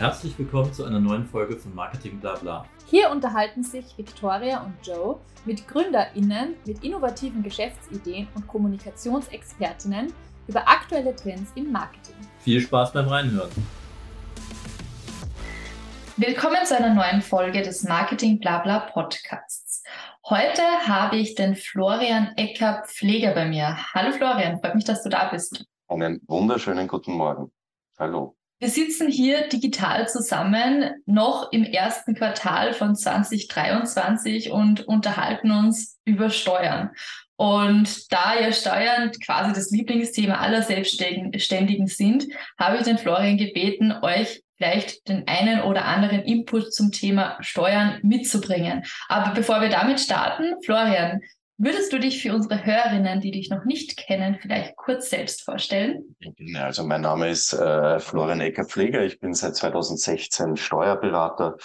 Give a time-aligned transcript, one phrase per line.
[0.00, 2.64] Herzlich willkommen zu einer neuen Folge von Marketing Blabla.
[2.86, 10.10] Hier unterhalten sich Victoria und Joe mit GründerInnen mit innovativen Geschäftsideen und Kommunikationsexpertinnen
[10.48, 12.14] über aktuelle Trends im Marketing.
[12.38, 13.50] Viel Spaß beim Reinhören.
[16.16, 19.84] Willkommen zu einer neuen Folge des Marketing Blabla Podcasts.
[20.30, 23.76] Heute habe ich den Florian Ecker Pfleger bei mir.
[23.92, 25.66] Hallo Florian, freut mich, dass du da bist.
[25.88, 27.52] Einen wunderschönen guten Morgen.
[27.98, 28.39] Hallo.
[28.62, 36.28] Wir sitzen hier digital zusammen, noch im ersten Quartal von 2023 und unterhalten uns über
[36.28, 36.90] Steuern.
[37.36, 42.26] Und da ja Steuern quasi das Lieblingsthema aller Selbstständigen sind,
[42.58, 47.98] habe ich den Florian gebeten, euch vielleicht den einen oder anderen Input zum Thema Steuern
[48.02, 48.84] mitzubringen.
[49.08, 51.22] Aber bevor wir damit starten, Florian,
[51.62, 56.16] Würdest du dich für unsere Hörerinnen, die dich noch nicht kennen, vielleicht kurz selbst vorstellen?
[56.56, 59.04] Also mein Name ist äh, Florian Ecker-Pfleger.
[59.04, 61.58] Ich bin seit 2016 Steuerberater,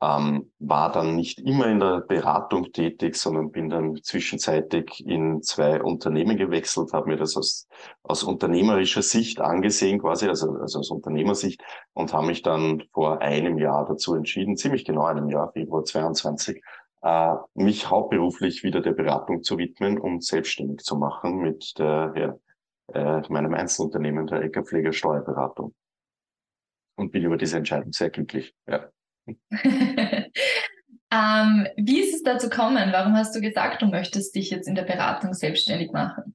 [0.00, 5.82] ähm, war dann nicht immer in der Beratung tätig, sondern bin dann zwischenzeitig in zwei
[5.82, 7.68] Unternehmen gewechselt, habe mir das aus,
[8.02, 13.58] aus unternehmerischer Sicht angesehen, quasi, also, also aus Unternehmersicht, und habe mich dann vor einem
[13.58, 16.62] Jahr dazu entschieden, ziemlich genau einem Jahr, Februar 22,
[17.02, 22.36] äh, mich hauptberuflich wieder der Beratung zu widmen und selbstständig zu machen mit der, ja,
[22.94, 25.74] äh, meinem Einzelunternehmen, der Eckerpfleger Steuerberatung.
[26.96, 28.54] Und bin über diese Entscheidung sehr glücklich.
[28.66, 28.88] Ja.
[29.26, 30.28] ähm,
[31.76, 32.92] wie ist es dazu gekommen?
[32.92, 36.34] Warum hast du gesagt, du möchtest dich jetzt in der Beratung selbstständig machen?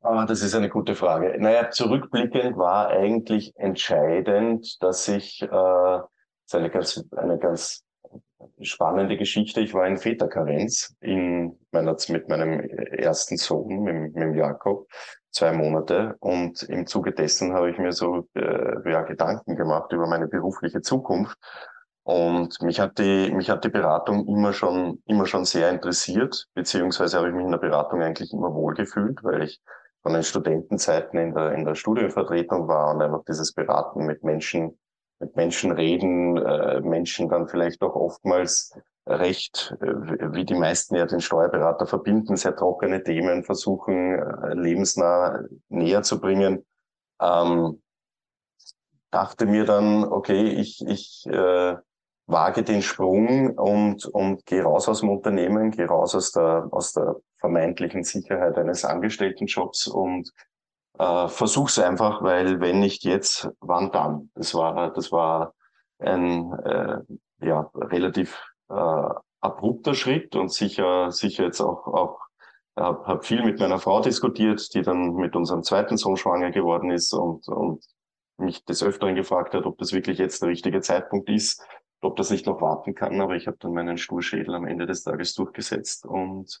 [0.00, 1.36] Ah, das ist eine gute Frage.
[1.38, 7.84] Naja, zurückblickend war eigentlich entscheidend, dass ich äh, eine ganz, eine ganz
[8.62, 9.60] spannende Geschichte.
[9.60, 14.88] Ich war in Väterkarenz in meiner, mit meinem ersten Sohn, mit, mit Jakob,
[15.30, 16.16] zwei Monate.
[16.20, 20.80] Und im Zuge dessen habe ich mir so äh, ja, Gedanken gemacht über meine berufliche
[20.80, 21.36] Zukunft.
[22.02, 27.18] Und mich hat die, mich hat die Beratung immer schon, immer schon sehr interessiert, beziehungsweise
[27.18, 29.60] habe ich mich in der Beratung eigentlich immer wohlgefühlt, weil ich
[30.02, 34.78] von den Studentenzeiten in der, in der Studienvertretung war und einfach dieses Beraten mit Menschen
[35.20, 38.72] mit Menschen reden, äh, Menschen dann vielleicht auch oftmals
[39.06, 45.44] recht, äh, wie die meisten ja den Steuerberater verbinden, sehr trockene Themen versuchen, äh, lebensnah
[45.68, 46.64] näher zu bringen.
[47.20, 47.82] Ähm,
[49.10, 51.76] dachte mir dann, okay, ich, ich äh,
[52.26, 56.92] wage den Sprung und, und gehe raus aus dem Unternehmen, gehe raus aus der, aus
[56.92, 60.30] der vermeintlichen Sicherheit eines Angestelltenjobs und
[60.98, 64.30] äh, versuch's einfach, weil wenn nicht jetzt, wann dann?
[64.34, 65.54] Das war, das war
[65.98, 66.98] ein äh,
[67.40, 69.08] ja relativ äh,
[69.40, 72.20] abrupter Schritt und sicher, sicher jetzt auch auch
[72.76, 76.90] habe hab viel mit meiner Frau diskutiert, die dann mit unserem zweiten Sohn schwanger geworden
[76.90, 77.84] ist und und
[78.38, 81.62] mich des Öfteren gefragt hat, ob das wirklich jetzt der richtige Zeitpunkt ist,
[82.00, 83.20] ob das nicht noch warten kann.
[83.20, 86.60] Aber ich habe dann meinen Sturschädel am Ende des Tages durchgesetzt und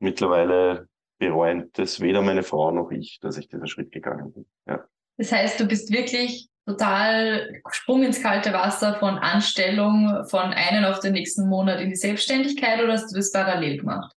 [0.00, 0.88] mittlerweile
[1.18, 4.46] bereuen das weder meine Frau noch ich, dass ich diesen Schritt gegangen bin.
[4.66, 4.84] Ja.
[5.16, 11.00] Das heißt, du bist wirklich total Sprung ins kalte Wasser von Anstellung von einem auf
[11.00, 14.14] den nächsten Monat in die Selbstständigkeit oder hast du das parallel gemacht?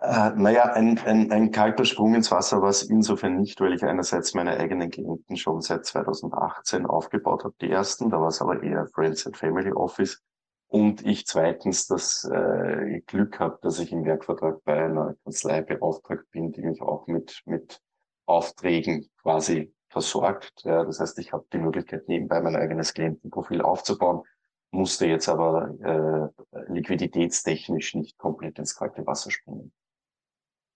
[0.00, 3.84] Äh, naja, ein, ein, ein kalter Sprung ins Wasser war es insofern nicht, weil ich
[3.84, 8.62] einerseits meine eigenen Klienten schon seit 2018 aufgebaut habe, die ersten, da war es aber
[8.62, 10.22] eher Friends and Family Office
[10.70, 16.30] und ich zweitens das äh, Glück habe, dass ich im Werkvertrag bei einer Kanzlei beauftragt
[16.30, 17.80] bin, die mich auch mit, mit
[18.24, 20.62] Aufträgen quasi versorgt.
[20.62, 24.22] Ja, das heißt, ich habe die Möglichkeit, nebenbei mein eigenes Klientenprofil aufzubauen,
[24.70, 29.72] musste jetzt aber äh, liquiditätstechnisch nicht komplett ins kalte Wasser springen.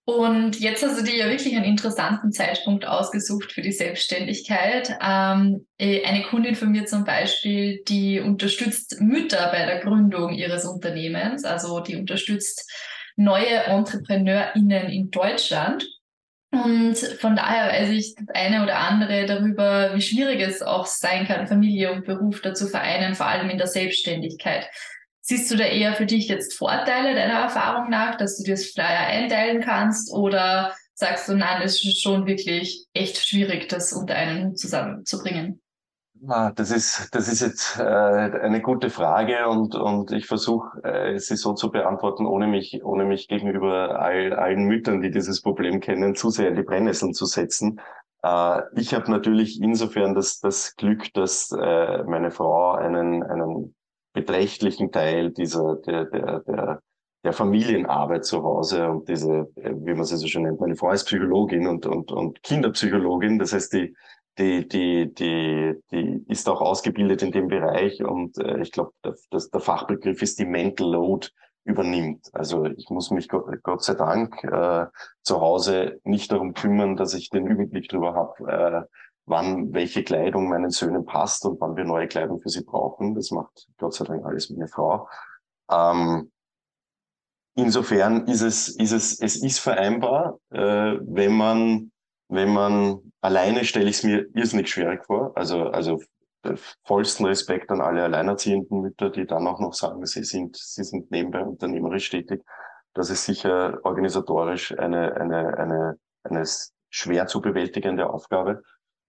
[0.05, 4.95] Und jetzt hast du dir ja wirklich einen interessanten Zeitpunkt ausgesucht für die Selbstständigkeit.
[5.01, 10.65] Ähm, äh, eine Kundin von mir zum Beispiel, die unterstützt Mütter bei der Gründung ihres
[10.65, 12.71] Unternehmens, also die unterstützt
[13.15, 15.87] neue EntrepreneurInnen in Deutschland.
[16.51, 21.25] Und von daher weiß ich das eine oder andere darüber, wie schwierig es auch sein
[21.25, 24.69] kann, Familie und Beruf dazu vereinen, vor allem in der Selbstständigkeit.
[25.27, 28.65] Siehst du da eher für dich jetzt Vorteile deiner Erfahrung nach, dass du dir das
[28.67, 34.13] Flyer einteilen kannst oder sagst du, nein, es ist schon wirklich echt schwierig, das unter
[34.13, 35.63] einen zusammenzubringen?
[36.13, 41.37] Das ist, das ist jetzt äh, eine gute Frage und, und ich versuche, äh, sie
[41.37, 46.13] so zu beantworten, ohne mich, ohne mich gegenüber all, allen Müttern, die dieses Problem kennen,
[46.13, 47.81] zu sehr in die Brennnesseln zu setzen.
[48.21, 53.73] Äh, ich habe natürlich insofern das, das Glück, dass äh, meine Frau einen, einen
[54.15, 56.81] beträchtlichen Teil dieser, der, der, der,
[57.23, 61.05] der Familienarbeit zu Hause und diese, wie man sie so schön nennt, meine Frau ist
[61.05, 63.37] Psychologin und, und, und Kinderpsychologin.
[63.37, 63.95] Das heißt, die,
[64.37, 69.15] die, die, die, die ist auch ausgebildet in dem Bereich und äh, ich glaube, der,
[69.31, 71.27] der Fachbegriff ist die Mental Load
[71.65, 72.29] übernimmt.
[72.31, 74.85] Also ich muss mich Gott, Gott sei Dank äh,
[75.23, 78.95] zu Hause nicht darum kümmern, dass ich den Überblick darüber habe, äh,
[79.25, 83.15] wann welche Kleidung meinen Söhnen passt und wann wir neue Kleidung für sie brauchen.
[83.15, 85.09] Das macht Gott sei Dank alles meine Frau.
[85.71, 86.31] Ähm,
[87.55, 90.59] insofern ist es, ist es, es ist vereinbar, äh,
[91.01, 91.91] wenn man,
[92.29, 95.31] wenn man alleine stelle ich es mir irrsinnig schwierig vor.
[95.35, 95.99] Also, also
[96.83, 101.09] vollsten Respekt an alle alleinerziehenden Mütter, die dann auch noch sagen, sie sind, sie sind
[101.09, 102.43] nebenbei unternehmerisch tätig.
[102.93, 106.43] Das ist sicher organisatorisch eine, eine, eine, eine
[106.89, 108.61] schwer zu bewältigende Aufgabe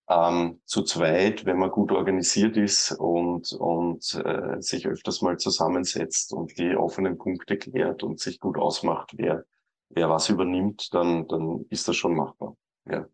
[0.08, 6.32] ähm, zu zweit, wenn man gut organisiert ist und, und äh, sich öfters mal zusammensetzt
[6.32, 9.44] und die offenen Punkte klärt und sich gut ausmacht, wer,
[9.90, 12.56] wer was übernimmt, dann, dann ist das schon machbar.
[12.88, 13.06] Ja.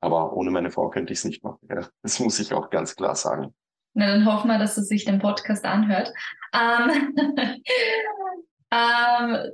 [0.00, 1.66] Aber ohne meine Frau könnte ich es nicht machen.
[1.68, 1.88] Ja.
[2.02, 3.52] Das muss ich auch ganz klar sagen.
[3.94, 6.12] Na, dann hoffen wir, dass sie sich den Podcast anhört.
[6.52, 7.16] Ähm,
[8.70, 9.50] ähm,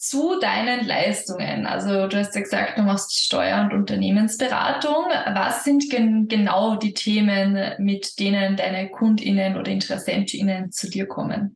[0.00, 1.66] zu deinen Leistungen.
[1.66, 5.04] Also du hast ja gesagt, du machst Steuer- und Unternehmensberatung.
[5.34, 11.54] Was sind gen genau die Themen, mit denen deine Kundinnen oder Interessentinnen zu dir kommen?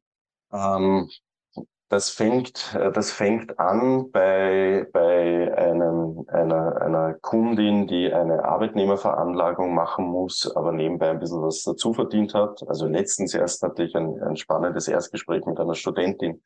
[0.53, 1.09] Ähm,
[1.89, 10.05] das fängt, das fängt an bei, bei einem, einer, einer Kundin, die eine Arbeitnehmerveranlagung machen
[10.05, 12.63] muss, aber nebenbei ein bisschen was dazu verdient hat.
[12.69, 16.43] Also letztens erst hatte ich ein, ein spannendes Erstgespräch mit einer Studentin,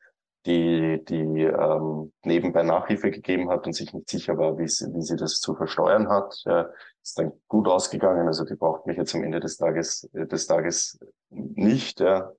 [0.49, 5.03] die, die ähm, nebenbei Nachhilfe gegeben hat und sich nicht sicher war, wie sie, wie
[5.03, 6.35] sie das zu versteuern hat.
[6.47, 6.71] Ja,
[7.03, 8.27] ist dann gut ausgegangen.
[8.27, 10.99] Also die braucht mich jetzt am Ende des Tages, äh, des Tages
[11.29, 12.00] nicht.
[12.00, 12.33] Ja.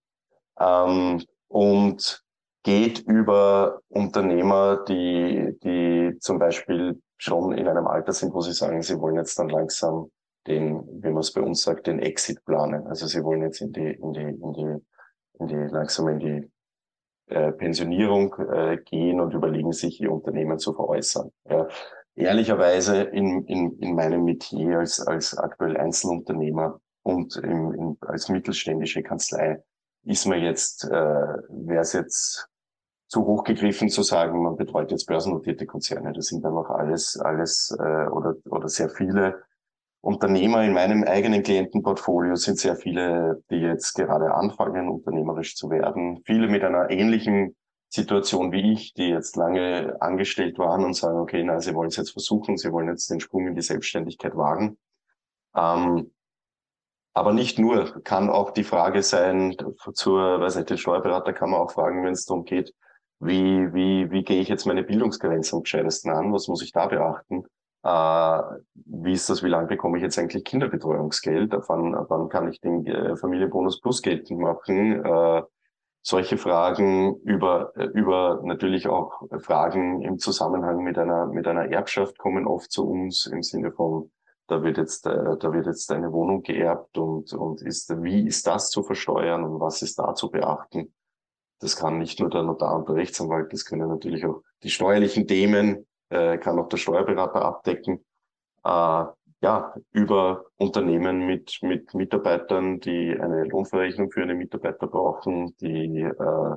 [0.60, 2.24] Ähm, und
[2.64, 8.82] geht über Unternehmer, die, die zum Beispiel schon in einem Alter sind, wo sie sagen,
[8.82, 10.10] sie wollen jetzt dann langsam
[10.48, 12.88] den, wie man es bei uns sagt, den Exit planen.
[12.88, 14.76] Also sie wollen jetzt in die, in die, in die,
[15.40, 16.52] in die langsam in die
[17.30, 21.31] äh, Pensionierung äh, gehen und überlegen sich, ihr Unternehmen zu veräußern.
[21.50, 21.68] Ja.
[22.16, 29.04] Ehrlicherweise in, in, in meinem Metier als, als aktuell Einzelunternehmer und im, in, als mittelständische
[29.04, 29.64] Kanzlei
[30.04, 32.50] ist mir jetzt, äh, wäre es jetzt
[33.08, 36.14] zu hoch gegriffen zu sagen, man betreut jetzt börsennotierte Konzerne.
[36.14, 39.42] Das sind einfach alles, alles äh, oder, oder sehr viele
[40.01, 46.22] Unternehmer in meinem eigenen Klientenportfolio sind sehr viele, die jetzt gerade anfangen, unternehmerisch zu werden.
[46.25, 47.56] Viele mit einer ähnlichen
[47.90, 51.98] Situation wie ich, die jetzt lange angestellt waren und sagen, okay, na, sie wollen es
[51.98, 54.78] jetzt versuchen, sie wollen jetzt den Sprung in die Selbstständigkeit wagen.
[55.56, 56.12] Ähm,
[57.13, 59.57] aber nicht nur, kann auch die Frage sein,
[59.94, 62.74] zur, weiß nicht, den Steuerberater kann man auch fragen, wenn es darum geht,
[63.19, 66.86] wie, wie, wie gehe ich jetzt meine Bildungsgrenze am gescheitesten an, was muss ich da
[66.86, 67.44] beachten?
[67.84, 68.42] Äh,
[68.74, 72.50] wie ist das, wie lange bekomme ich jetzt eigentlich Kinderbetreuungsgeld, ab wann, ab wann kann
[72.50, 75.44] ich den äh, Familienbonus plus geltend machen, äh,
[76.02, 82.48] solche Fragen über, über natürlich auch Fragen im Zusammenhang mit einer, mit einer Erbschaft kommen
[82.48, 84.12] oft zu uns im Sinne von,
[84.48, 88.48] da wird jetzt, äh, da wird jetzt eine Wohnung geerbt und, und ist, wie ist
[88.48, 90.94] das zu versteuern und was ist da zu beachten?
[91.60, 95.28] Das kann nicht nur der Notar und der Rechtsanwalt, das können natürlich auch die steuerlichen
[95.28, 98.06] Themen, äh, kann auch der Steuerberater abdecken.
[98.64, 99.06] Äh,
[99.42, 106.56] ja, über Unternehmen mit, mit Mitarbeitern, die eine Lohnverrechnung für eine Mitarbeiter brauchen, die äh,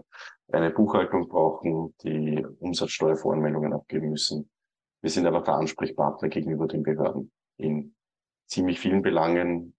[0.53, 4.51] eine Buchhaltung brauchen, die Umsatzsteuervoranmeldungen abgeben müssen.
[5.01, 7.95] Wir sind aber der Ansprechpartner gegenüber den Behörden in
[8.47, 9.75] ziemlich vielen Belangen.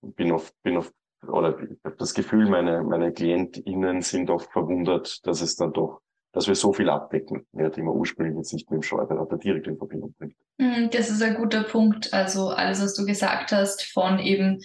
[0.00, 0.92] Bin oft, bin oft,
[1.26, 6.00] oder ich habe das Gefühl, meine, meine KlientInnen sind oft verwundert, dass es dann doch
[6.32, 9.66] dass wir so viel abdecken, ja, die man ursprünglich jetzt nicht mit dem Steuerberater direkt
[9.66, 10.34] in Verbindung bringt.
[10.60, 12.12] Hm, das ist ein guter Punkt.
[12.12, 14.60] Also alles, was du gesagt hast, von eben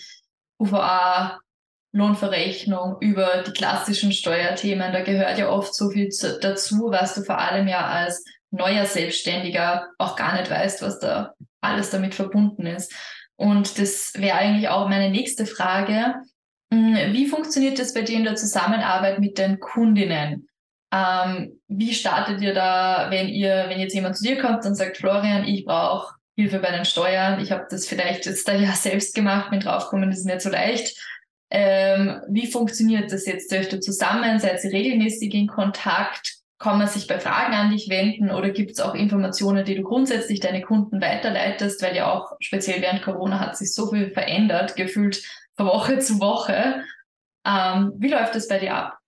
[0.59, 1.39] UVA,
[1.93, 6.09] Lohnverrechnung über die klassischen Steuerthemen, da gehört ja oft so viel
[6.41, 11.33] dazu, was du vor allem ja als neuer Selbstständiger auch gar nicht weißt, was da
[11.61, 12.93] alles damit verbunden ist.
[13.35, 16.15] Und das wäre eigentlich auch meine nächste Frage.
[16.71, 20.47] Hm, wie funktioniert das bei dir in der Zusammenarbeit mit den Kundinnen?
[20.93, 24.97] Ähm, wie startet ihr da, wenn ihr, wenn jetzt jemand zu dir kommt und sagt,
[24.97, 29.15] Florian, ich brauche Hilfe bei den Steuern, ich habe das vielleicht jetzt da ja selbst
[29.15, 30.95] gemacht, bin draufgekommen, das ist nicht so leicht.
[31.49, 33.49] Ähm, wie funktioniert das jetzt?
[33.49, 34.39] Seid ihr zusammen?
[34.39, 36.35] Seid ihr regelmäßig in Kontakt?
[36.59, 39.83] Kann man sich bei Fragen an dich wenden oder gibt es auch Informationen, die du
[39.83, 44.75] grundsätzlich deine Kunden weiterleitest, weil ja auch speziell während Corona hat sich so viel verändert,
[44.75, 45.23] gefühlt
[45.55, 46.83] von Woche zu Woche.
[47.45, 49.02] Ähm, wie läuft das bei dir ab?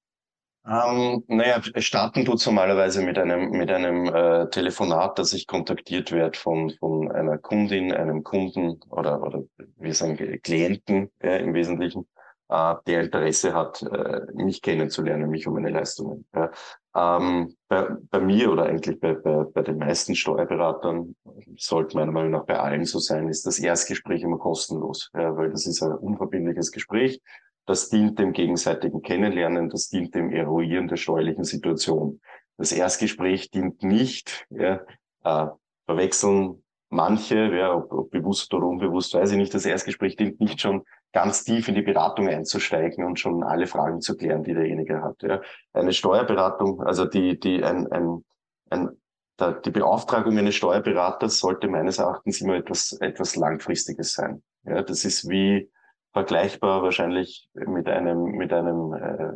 [0.68, 6.38] Ähm, naja, starten tut normalerweise mit einem, mit einem äh, Telefonat, dass ich kontaktiert werde
[6.38, 9.44] von, von einer Kundin, einem Kunden oder, oder
[9.78, 12.08] wir sagen Klienten ja, im Wesentlichen,
[12.50, 16.26] äh, der Interesse hat, äh, mich kennenzulernen, mich um meine Leistungen.
[16.34, 16.50] Ja.
[16.96, 21.16] Ähm, bei, bei mir oder eigentlich bei, bei, bei den meisten Steuerberatern,
[21.58, 25.52] sollte meiner Meinung nach bei allen so sein, ist das Erstgespräch immer kostenlos, ja, weil
[25.52, 27.22] das ist ein unverbindliches Gespräch
[27.66, 32.22] das dient dem gegenseitigen Kennenlernen, das dient dem Eruieren der steuerlichen Situation.
[32.58, 34.82] Das Erstgespräch dient nicht, ja,
[35.24, 35.48] äh,
[35.86, 40.62] verwechseln manche, ja, ob, ob bewusst oder unbewusst, weiß ich nicht, das Erstgespräch dient nicht
[40.62, 45.02] schon ganz tief in die Beratung einzusteigen und schon alle Fragen zu klären, die derjenige
[45.02, 45.22] hat.
[45.22, 45.42] Ja.
[45.74, 48.24] Eine Steuerberatung, also die, die ein, ein,
[48.70, 48.90] ein
[49.38, 54.42] da, die Beauftragung eines Steuerberaters sollte meines Erachtens immer etwas, etwas Langfristiges sein.
[54.64, 55.70] Ja, das ist wie,
[56.16, 59.34] vergleichbar wahrscheinlich mit einem, mit einem äh,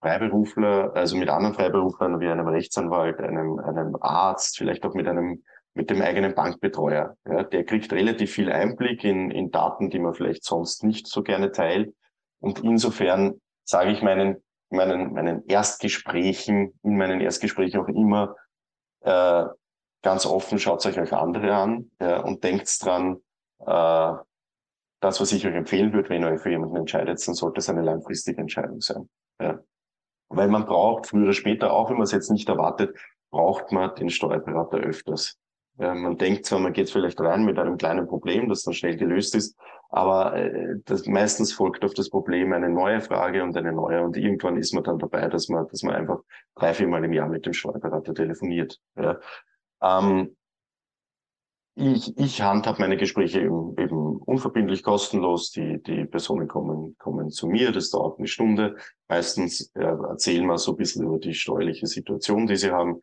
[0.00, 5.42] Freiberufler, also mit anderen Freiberuflern wie einem Rechtsanwalt, einem, einem Arzt, vielleicht auch mit einem,
[5.74, 7.16] mit dem eigenen Bankbetreuer.
[7.28, 11.24] Ja, der kriegt relativ viel Einblick in, in Daten, die man vielleicht sonst nicht so
[11.24, 11.92] gerne teilt.
[12.38, 14.36] Und insofern sage ich meinen,
[14.70, 18.36] meinen, meinen Erstgesprächen, in meinen Erstgesprächen auch immer,
[19.00, 19.46] äh,
[20.02, 23.16] ganz offen, schaut euch euch andere an ja, und denkt dran,
[23.66, 24.14] äh,
[25.00, 27.68] das, was ich euch empfehlen würde, wenn ihr euch für jemanden entscheidet, dann sollte es
[27.68, 29.08] eine langfristige Entscheidung sein.
[29.40, 29.60] Ja.
[30.28, 32.96] Weil man braucht, früher oder später, auch wenn man es jetzt nicht erwartet,
[33.30, 35.38] braucht man den Steuerberater öfters.
[35.78, 38.96] Ja, man denkt zwar, man geht vielleicht rein mit einem kleinen Problem, das dann schnell
[38.96, 39.56] gelöst ist,
[39.88, 44.16] aber äh, das, meistens folgt auf das Problem eine neue Frage und eine neue und
[44.16, 46.20] irgendwann ist man dann dabei, dass man, dass man einfach
[46.54, 48.78] drei, viermal im Jahr mit dem Steuerberater telefoniert.
[48.96, 49.18] Ja.
[49.82, 50.36] Ähm,
[51.80, 55.50] ich, ich handhab meine Gespräche eben, eben unverbindlich, kostenlos.
[55.50, 58.76] Die, die Personen kommen, kommen zu mir, das dauert eine Stunde.
[59.08, 63.00] Meistens äh, erzählen wir so ein bisschen über die steuerliche Situation, die sie haben.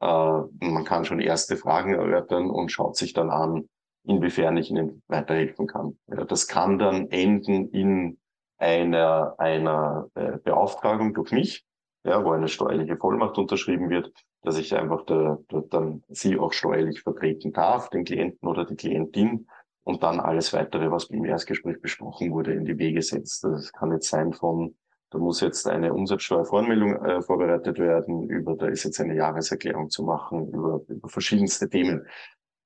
[0.00, 3.68] Äh, man kann schon erste Fragen erörtern und schaut sich dann an,
[4.04, 5.98] inwiefern ich ihnen weiterhelfen kann.
[6.06, 8.18] Ja, das kann dann enden in
[8.58, 11.64] einer, einer äh, Beauftragung durch mich,
[12.04, 16.52] ja, wo eine steuerliche Vollmacht unterschrieben wird, dass ich einfach da, da, dann sie auch
[16.52, 19.46] steuerlich vertreten darf, den Klienten oder die Klientin
[19.84, 23.44] und dann alles weitere, was im Erstgespräch besprochen wurde, in die Wege setzt.
[23.44, 24.74] Das kann jetzt sein von,
[25.10, 30.04] da muss jetzt eine Umsatzsteuervoranmeldung äh, vorbereitet werden, über, da ist jetzt eine Jahreserklärung zu
[30.04, 32.06] machen, über, über verschiedenste Themen.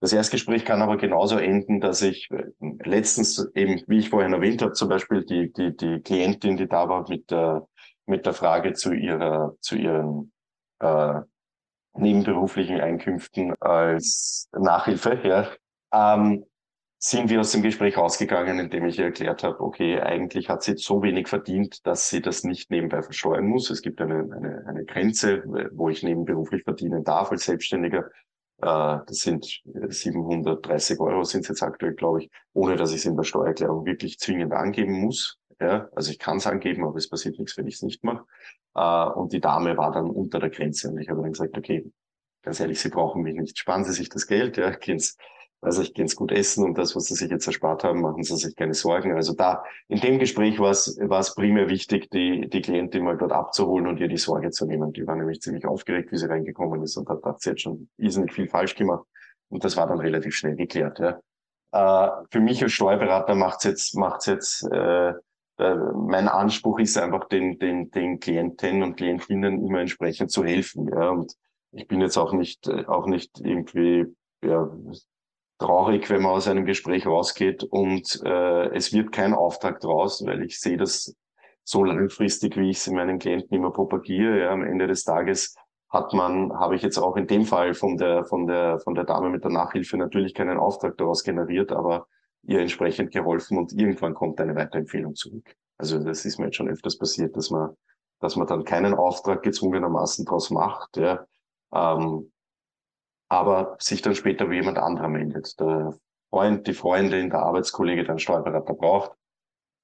[0.00, 2.45] Das Erstgespräch kann aber genauso enden, dass ich äh,
[2.85, 6.88] letztens eben, wie ich vorhin erwähnt habe, zum Beispiel die, die, die Klientin, die da
[6.88, 7.66] war mit der,
[8.07, 10.33] mit der Frage zu ihrer, zu ihren
[10.81, 11.21] äh,
[11.97, 15.49] nebenberuflichen Einkünften als Nachhilfe, ja,
[15.93, 16.45] ähm,
[16.99, 20.77] sind wir aus dem Gespräch rausgegangen, indem ich ihr erklärt habe, okay, eigentlich hat sie
[20.77, 23.69] so wenig verdient, dass sie das nicht nebenbei versteuern muss.
[23.69, 28.11] Es gibt eine, eine, eine Grenze, wo ich nebenberuflich verdienen darf als Selbstständiger.
[28.63, 33.05] Äh, das sind 730 Euro sind es jetzt aktuell, glaube ich, ohne dass ich es
[33.05, 35.39] in der Steuererklärung wirklich zwingend angeben muss.
[35.64, 38.25] Ja, also ich kann es angeben, aber es passiert nichts, wenn ich es nicht mache.
[38.75, 40.90] Äh, und die Dame war dann unter der Grenze.
[40.90, 41.90] Und ich habe dann gesagt, okay,
[42.42, 43.59] ganz ehrlich, Sie brauchen mich nicht.
[43.59, 45.16] Sparen Sie sich das Geld, ja, gehen's,
[45.62, 48.37] also ich gehen's gut essen und das, was Sie sich jetzt erspart haben, machen Sie
[48.37, 49.14] sich keine Sorgen.
[49.14, 53.33] Also da, in dem Gespräch war es, es primär wichtig, die, die Klientin mal dort
[53.33, 54.92] abzuholen und ihr die Sorge zu nehmen.
[54.92, 57.88] Die war nämlich ziemlich aufgeregt, wie sie reingekommen ist und hat gedacht, sie hat schon
[57.97, 59.06] irrsinnig viel falsch gemacht.
[59.49, 61.21] Und das war dann relativ schnell geklärt, ja.
[61.73, 65.12] Äh, für mich als Steuerberater macht's jetzt, macht's jetzt, äh,
[65.59, 70.89] äh, mein Anspruch ist einfach, den, den, den Klienten und Klientinnen immer entsprechend zu helfen.
[70.89, 71.11] Ja.
[71.11, 71.35] Und
[71.73, 74.07] ich bin jetzt auch nicht, äh, auch nicht irgendwie
[74.43, 74.69] ja,
[75.59, 80.43] traurig, wenn man aus einem Gespräch rausgeht und äh, es wird kein Auftrag draus, weil
[80.43, 81.15] ich sehe das
[81.63, 84.41] so langfristig, wie ich es in meinen Klienten immer propagiere.
[84.41, 84.51] Ja.
[84.51, 85.55] Am Ende des Tages
[85.89, 89.05] hat man, habe ich jetzt auch in dem Fall von der, von der, von der
[89.05, 92.09] Dame mit der Nachhilfe natürlich keinen Auftrag daraus generiert, aber
[92.47, 95.55] ihr entsprechend geholfen und irgendwann kommt eine Weiterempfehlung zurück.
[95.79, 97.77] Also das ist mir jetzt schon öfters passiert, dass man,
[98.21, 101.27] dass man dann keinen Auftrag gezwungenermaßen draus macht, ja,
[101.73, 102.31] ähm,
[103.29, 105.59] aber sich dann später wie jemand anderer meldet.
[105.59, 105.99] Der
[106.31, 109.13] Freund, die Freundin, der Arbeitskollege, der einen Steuerberater braucht.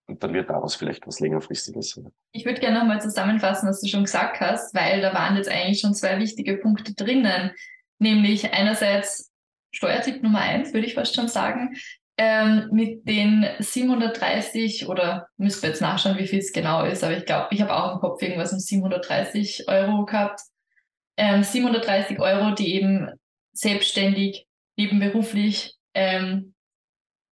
[0.07, 2.01] Und dann wird daraus vielleicht was längerfristiges.
[2.33, 5.81] Ich würde gerne nochmal zusammenfassen, was du schon gesagt hast, weil da waren jetzt eigentlich
[5.81, 7.53] schon zwei wichtige Punkte drinnen.
[8.01, 9.31] Nämlich einerseits
[9.73, 11.77] Steuertipp Nummer eins, würde ich fast schon sagen,
[12.23, 17.17] ähm, mit den 730 oder müssen wir jetzt nachschauen, wie viel es genau ist, aber
[17.17, 20.43] ich glaube, ich habe auch im Kopf irgendwas um 730 Euro gehabt.
[21.17, 23.09] Ähm, 730 Euro, die eben
[23.53, 24.47] selbstständig,
[24.77, 26.53] nebenberuflich ähm,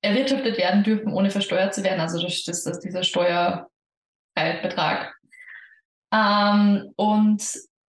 [0.01, 1.99] erwirtschaftet werden dürfen, ohne versteuert zu werden.
[1.99, 5.13] Also das, das dieser Steuerbetrag.
[6.13, 7.43] Ähm, und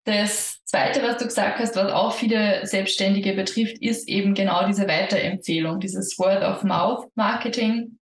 [0.08, 4.88] das Zweite, was du gesagt hast, was auch viele Selbstständige betrifft, ist eben genau diese
[4.88, 7.98] Weiterempfehlung, dieses Word-of-Mouth-Marketing.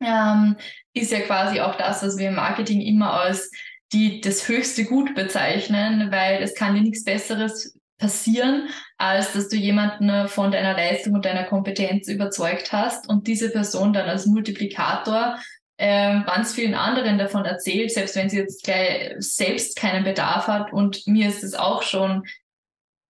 [0.00, 0.56] Ähm,
[0.94, 3.50] ist ja quasi auch das, was wir im Marketing immer als
[3.92, 9.56] die das höchste Gut bezeichnen, weil es kann dir nichts Besseres passieren, als dass du
[9.56, 15.38] jemanden von deiner Leistung und deiner Kompetenz überzeugt hast und diese Person dann als Multiplikator
[15.78, 20.72] äh, ganz vielen anderen davon erzählt, selbst wenn sie jetzt gleich selbst keinen Bedarf hat.
[20.72, 22.24] Und mir ist es auch schon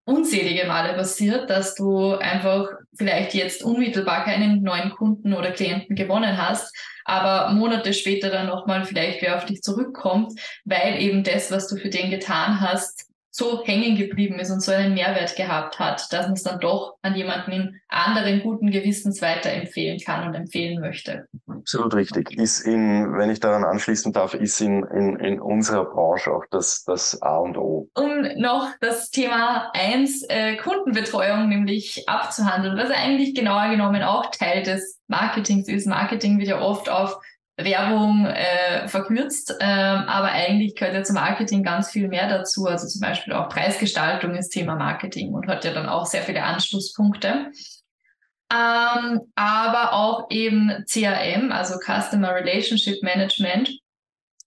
[0.04, 6.38] unzählige Male passiert, dass du einfach vielleicht jetzt unmittelbar keinen neuen Kunden oder Klienten gewonnen
[6.38, 10.32] hast, aber Monate später dann nochmal vielleicht wer auf dich zurückkommt,
[10.64, 13.07] weil eben das, was du für den getan hast,
[13.38, 16.96] so hängen geblieben ist und so einen Mehrwert gehabt hat, dass man es dann doch
[17.02, 21.28] an jemanden in anderen guten Gewissens weiterempfehlen kann und empfehlen möchte.
[21.46, 22.36] Absolut richtig.
[22.36, 26.82] Ist in, wenn ich daran anschließen darf, ist in, in, in unserer Branche auch das,
[26.84, 27.88] das A und O.
[27.94, 34.64] Um noch das Thema eins äh, Kundenbetreuung nämlich abzuhandeln, was eigentlich genauer genommen auch Teil
[34.64, 35.86] des Marketings ist.
[35.86, 37.18] Marketing wird ja oft auf
[37.58, 42.66] Werbung äh, verkürzt, ähm, aber eigentlich gehört ja zum Marketing ganz viel mehr dazu.
[42.66, 46.44] Also zum Beispiel auch Preisgestaltung ist Thema Marketing und hat ja dann auch sehr viele
[46.44, 47.50] Anschlusspunkte.
[48.50, 53.70] Ähm, aber auch eben CRM, also Customer Relationship Management,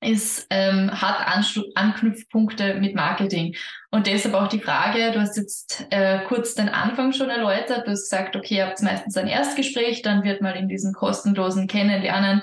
[0.04, 3.56] ist, ähm, hat Anschlu Anknüpfpunkte mit Marketing.
[3.92, 7.92] Und deshalb auch die Frage, du hast jetzt äh, kurz den Anfang schon erläutert, du
[7.92, 12.42] hast gesagt, okay, ihr habt meistens ein Erstgespräch, dann wird mal in diesem kostenlosen Kennenlernen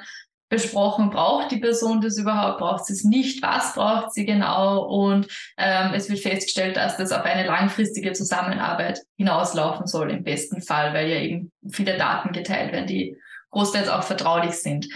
[0.49, 5.29] besprochen, braucht die Person das überhaupt, braucht sie es nicht, was braucht sie genau und
[5.57, 10.95] ähm, es wird festgestellt, dass das auf eine langfristige Zusammenarbeit hinauslaufen soll im besten Fall,
[10.95, 13.17] weil ja eben viele Daten geteilt werden, die
[13.51, 14.89] großteils auch vertraulich sind.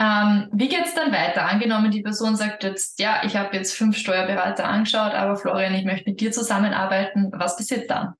[0.00, 1.46] Ähm, wie geht's dann weiter?
[1.46, 5.84] Angenommen, die Person sagt jetzt, ja, ich habe jetzt fünf Steuerberater angeschaut, aber Florian, ich
[5.84, 7.32] möchte mit dir zusammenarbeiten.
[7.34, 8.14] Was passiert dann?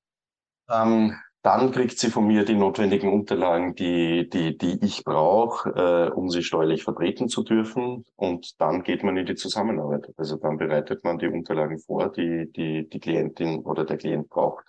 [0.69, 6.11] Ähm, dann kriegt sie von mir die notwendigen Unterlagen, die, die, die ich brauche, äh,
[6.11, 8.05] um sie steuerlich vertreten zu dürfen.
[8.15, 10.11] Und dann geht man in die Zusammenarbeit.
[10.17, 14.65] Also dann bereitet man die Unterlagen vor, die die, die Klientin oder der Klient braucht.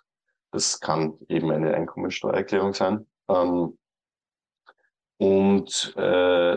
[0.53, 3.07] Das kann eben eine Einkommensteuererklärung sein.
[3.29, 3.77] Ähm,
[5.19, 6.57] und äh,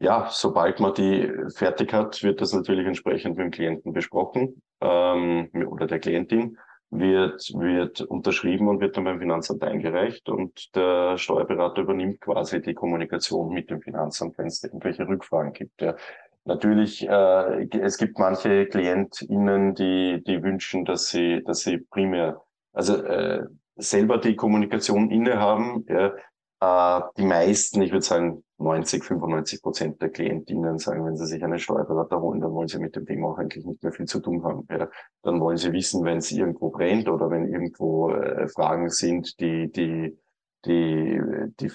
[0.00, 5.50] ja, sobald man die fertig hat, wird das natürlich entsprechend mit dem Klienten besprochen ähm,
[5.68, 6.58] oder der Klientin
[6.98, 12.74] wird, wird unterschrieben und wird dann beim Finanzamt eingereicht und der Steuerberater übernimmt quasi die
[12.74, 15.80] Kommunikation mit dem Finanzamt, wenn es irgendwelche Rückfragen gibt.
[15.82, 15.96] Ja.
[16.44, 22.96] Natürlich, äh, es gibt manche KlientInnen, die, die wünschen, dass sie, dass sie primär, also
[23.02, 23.44] äh,
[23.76, 25.86] selber die Kommunikation innehaben.
[25.88, 26.98] Ja.
[26.98, 31.42] Äh, die meisten, ich würde sagen 90, 95 Prozent der Klientinnen sagen, wenn sie sich
[31.42, 34.20] einen Steuerberater holen, dann wollen sie mit dem Thema auch eigentlich nicht mehr viel zu
[34.20, 34.66] tun haben.
[34.70, 34.88] Ja.
[35.22, 39.70] Dann wollen sie wissen, wenn es irgendwo brennt oder wenn irgendwo äh, Fragen sind, die,
[39.72, 40.16] die,
[40.64, 41.20] die,
[41.60, 41.72] die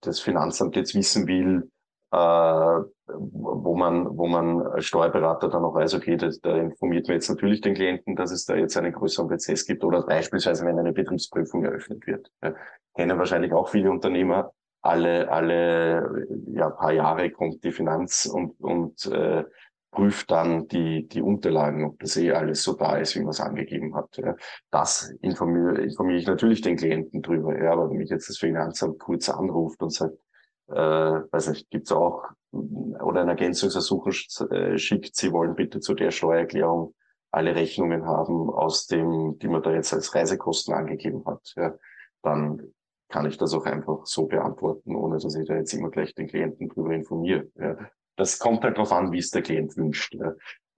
[0.00, 1.70] das Finanzamt jetzt wissen will,
[2.12, 7.14] äh, wo man, wo man als Steuerberater dann auch weiß, okay, das, da informiert man
[7.14, 10.78] jetzt natürlich den Klienten, dass es da jetzt einen größeren Prozess gibt oder beispielsweise, wenn
[10.78, 12.30] eine Betriebsprüfung eröffnet wird.
[12.42, 12.54] Ja.
[12.94, 19.06] Kennen wahrscheinlich auch viele Unternehmer, alle, alle ja, paar Jahre kommt die Finanz und, und
[19.06, 19.44] äh,
[19.90, 23.40] prüft dann die, die Unterlagen, ob das eh alles so da ist, wie man es
[23.40, 24.16] angegeben hat.
[24.16, 24.36] Ja.
[24.70, 27.60] Das informiere, informiere ich natürlich den Klienten drüber.
[27.60, 30.16] Ja, aber wenn mich jetzt das Finanzamt kurz anruft und sagt,
[30.68, 34.12] äh, weiß nicht, gibt's auch oder ein Ergänzungsersuchen
[34.50, 36.94] äh, schickt, Sie wollen bitte zu der Steuererklärung
[37.32, 41.74] alle Rechnungen haben aus dem, die man da jetzt als Reisekosten angegeben hat, ja,
[42.22, 42.72] dann
[43.10, 46.28] kann ich das auch einfach so beantworten, ohne dass ich da jetzt immer gleich den
[46.28, 47.48] Klienten drüber informiere.
[47.56, 47.76] Ja.
[48.16, 50.14] Das kommt halt darauf an, wie es der Klient wünscht.
[50.14, 50.34] Ja.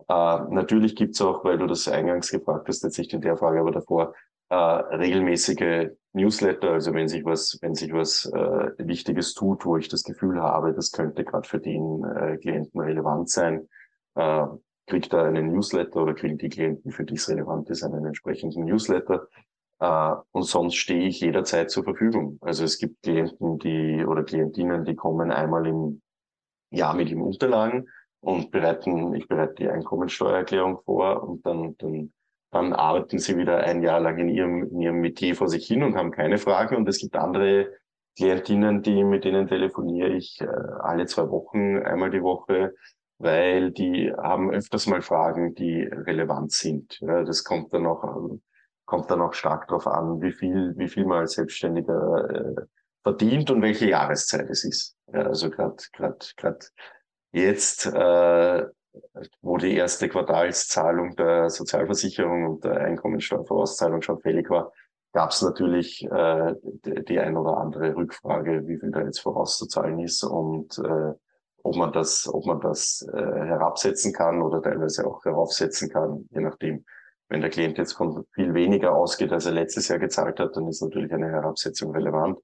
[0.08, 3.60] Äh, natürlich gibt's auch, weil du das eingangs gefragt hast, jetzt nicht in der Frage,
[3.60, 4.14] aber davor,
[4.48, 9.88] äh, regelmäßige Newsletter, also wenn sich was, wenn sich was äh, Wichtiges tut, wo ich
[9.88, 13.68] das Gefühl habe, das könnte gerade für den äh, Klienten relevant sein,
[14.14, 14.46] äh,
[14.86, 18.64] kriegt er einen Newsletter oder kriegen die Klienten, für die es relevant ist, einen entsprechenden
[18.64, 19.26] Newsletter.
[19.82, 22.38] Äh, und sonst stehe ich jederzeit zur Verfügung.
[22.40, 26.02] Also es gibt Klienten, die oder Klientinnen, die kommen einmal im
[26.70, 27.88] Jahr mit ihren Unterlagen
[28.20, 32.12] und bereiten, ich bereite die Einkommensteuererklärung vor und dann, dann,
[32.52, 35.82] dann arbeiten sie wieder ein Jahr lang in ihrem, in ihrem Metier vor sich hin
[35.82, 36.76] und haben keine Fragen.
[36.76, 37.72] Und es gibt andere
[38.16, 42.72] Klientinnen, die, mit denen telefoniere ich äh, alle zwei Wochen, einmal die Woche,
[43.18, 47.00] weil die haben öfters mal Fragen, die relevant sind.
[47.02, 48.04] Das kommt dann auch
[48.92, 52.62] kommt dann auch stark darauf an, wie viel, wie viel man als Selbstständiger äh,
[53.02, 54.98] verdient und welche Jahreszeit es ist.
[55.11, 56.59] Ja, also gerade gerade gerade
[57.33, 58.66] jetzt, äh,
[59.40, 64.72] wo wo die erste Quartalszahlung der Sozialversicherung und der Einkommensteuervorauszahlung schon fällig war,
[65.14, 66.55] gab es natürlich äh,
[67.09, 71.12] die ein oder andere Rückfrage, wie viel da jetzt vorauszuzahlen ist und äh,
[71.62, 76.42] ob man das, ob man das äh, herabsetzen kann oder teilweise auch heraufsetzen kann, je
[76.42, 76.85] nachdem.
[77.32, 80.68] Wenn der Klient jetzt von viel weniger ausgeht, als er letztes Jahr gezahlt hat, dann
[80.68, 82.38] ist natürlich eine Herabsetzung relevant.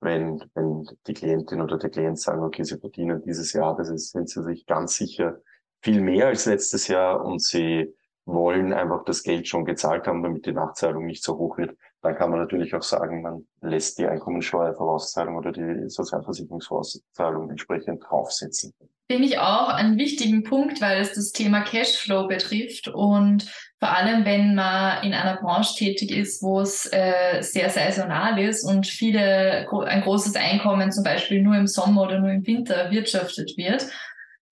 [0.00, 4.10] Wenn, wenn die Klientin oder der Klient sagen, okay, sie verdienen dieses Jahr, das ist,
[4.10, 5.38] sind sie sich ganz sicher
[5.80, 10.44] viel mehr als letztes Jahr und sie wollen einfach das Geld schon gezahlt haben, damit
[10.44, 14.08] die Nachzahlung nicht so hoch wird, dann kann man natürlich auch sagen, man lässt die
[14.08, 18.74] Einkommensteuervorauszahlung oder die Sozialversicherungsvorauszahlung entsprechend draufsetzen.
[19.10, 24.24] Finde ich auch einen wichtigen Punkt, weil es das Thema Cashflow betrifft und vor allem,
[24.24, 29.68] wenn man in einer Branche tätig ist, wo es äh, sehr saisonal ist und viele
[29.86, 33.86] ein großes Einkommen zum Beispiel nur im Sommer oder nur im Winter erwirtschaftet wird,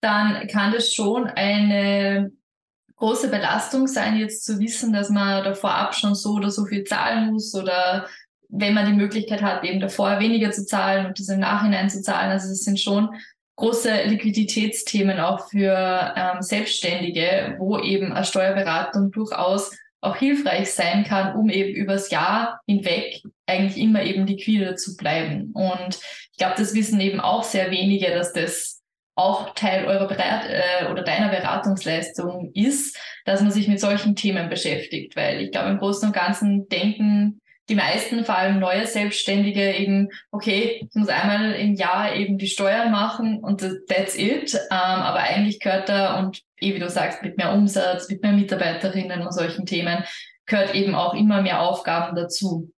[0.01, 2.31] dann kann das schon eine
[2.97, 6.83] große Belastung sein, jetzt zu wissen, dass man da vorab schon so oder so viel
[6.83, 8.07] zahlen muss oder
[8.49, 12.01] wenn man die Möglichkeit hat, eben davor weniger zu zahlen und das im Nachhinein zu
[12.01, 12.31] zahlen.
[12.31, 13.09] Also es sind schon
[13.55, 21.35] große Liquiditätsthemen auch für ähm, Selbstständige, wo eben eine Steuerberatung durchaus auch hilfreich sein kann,
[21.35, 25.51] um eben übers Jahr hinweg eigentlich immer eben liquide zu bleiben.
[25.53, 25.99] Und
[26.31, 28.81] ich glaube, das wissen eben auch sehr wenige, dass das
[29.15, 34.49] auch Teil eurer Berat äh, oder deiner Beratungsleistung ist, dass man sich mit solchen Themen
[34.49, 35.15] beschäftigt.
[35.15, 37.40] Weil ich glaube, im Großen und Ganzen denken
[37.71, 42.47] die meisten, vor allem neue Selbstständige, eben, okay, ich muss einmal im Jahr eben die
[42.47, 44.53] Steuern machen und that's it.
[44.53, 48.33] Ähm, aber eigentlich gehört da, und eh wie du sagst, mit mehr Umsatz, mit mehr
[48.33, 50.03] Mitarbeiterinnen und solchen Themen,
[50.45, 52.69] gehört eben auch immer mehr Aufgaben dazu.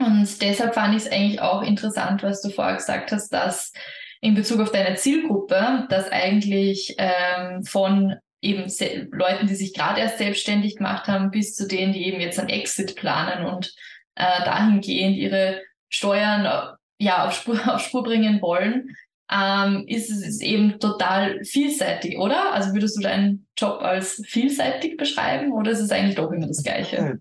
[0.00, 3.72] Und deshalb fand ich es eigentlich auch interessant, was du vorher gesagt hast, dass
[4.20, 8.64] in Bezug auf deine Zielgruppe, dass eigentlich ähm, von eben
[9.12, 12.48] Leuten, die sich gerade erst selbstständig gemacht haben, bis zu denen, die eben jetzt einen
[12.48, 13.72] Exit planen und
[14.14, 18.96] äh, dahingehend ihre Steuern ja auf Spur, auf Spur bringen wollen,
[19.32, 22.52] ähm, ist es eben total vielseitig, oder?
[22.52, 26.62] Also würdest du deinen Job als vielseitig beschreiben oder ist es eigentlich doch immer das
[26.62, 27.18] Gleiche?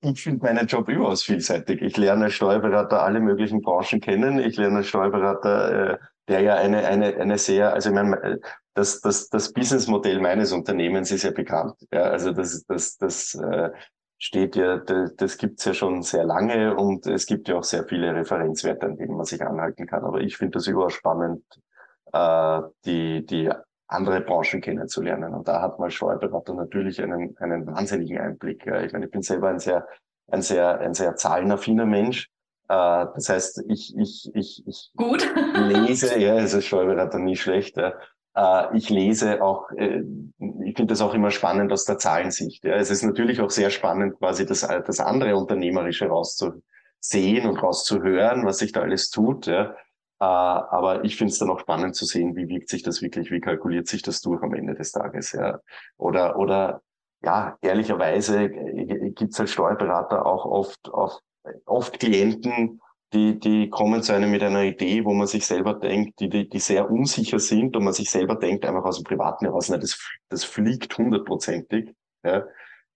[0.00, 1.82] Ich finde meinen Job überaus vielseitig.
[1.82, 4.38] Ich lerne als Steuerberater alle möglichen Branchen kennen.
[4.38, 5.98] Ich lerne als Steuerberater äh,
[6.30, 8.38] der ja eine, eine, eine sehr, also ich meine,
[8.74, 11.74] das, das, das Businessmodell meines Unternehmens ist ja bekannt.
[11.92, 13.70] Ja, also das, das, das äh,
[14.20, 18.14] steht ja, das, gibt's ja schon sehr lange und es gibt ja auch sehr viele
[18.14, 20.04] Referenzwerte, an denen man sich anhalten kann.
[20.04, 21.42] Aber ich finde das überaus spannend,
[22.12, 23.50] äh, die, die
[23.88, 25.32] andere Branchen kennenzulernen.
[25.34, 28.66] Und da hat man Steuerberater natürlich einen, einen wahnsinnigen Einblick.
[28.66, 29.88] Ich meine, ich bin selber ein sehr,
[30.30, 32.28] ein sehr, ein sehr zahlenaffiner Mensch.
[32.68, 35.26] Äh, das heißt, ich, ich, ich, ich Gut.
[35.56, 37.78] lese, ja, es ist Steuerberater nie schlecht.
[38.34, 40.02] Äh, ich lese auch, äh,
[40.64, 42.64] ich finde das auch immer spannend aus der Zahlensicht.
[42.64, 42.74] Ja.
[42.74, 48.58] Es ist natürlich auch sehr spannend, quasi das, das andere Unternehmerische rauszusehen und rauszuhören, was
[48.58, 49.46] sich da alles tut.
[49.46, 49.74] Ja.
[50.18, 53.40] Aber ich finde es dann auch spannend zu sehen, wie wirkt sich das wirklich, wie
[53.40, 55.32] kalkuliert sich das durch am Ende des Tages.
[55.32, 55.60] Ja.
[55.96, 56.82] Oder, oder
[57.22, 61.22] ja, ehrlicherweise gibt es als Steuerberater auch oft, oft
[61.66, 62.80] oft Klienten,
[63.12, 66.48] die, die kommen zu einem mit einer Idee, wo man sich selber denkt, die, die,
[66.48, 69.78] die sehr unsicher sind und man sich selber denkt, einfach aus dem Privaten heraus, na,
[69.78, 71.92] das, das fliegt hundertprozentig.
[72.22, 72.44] Ja.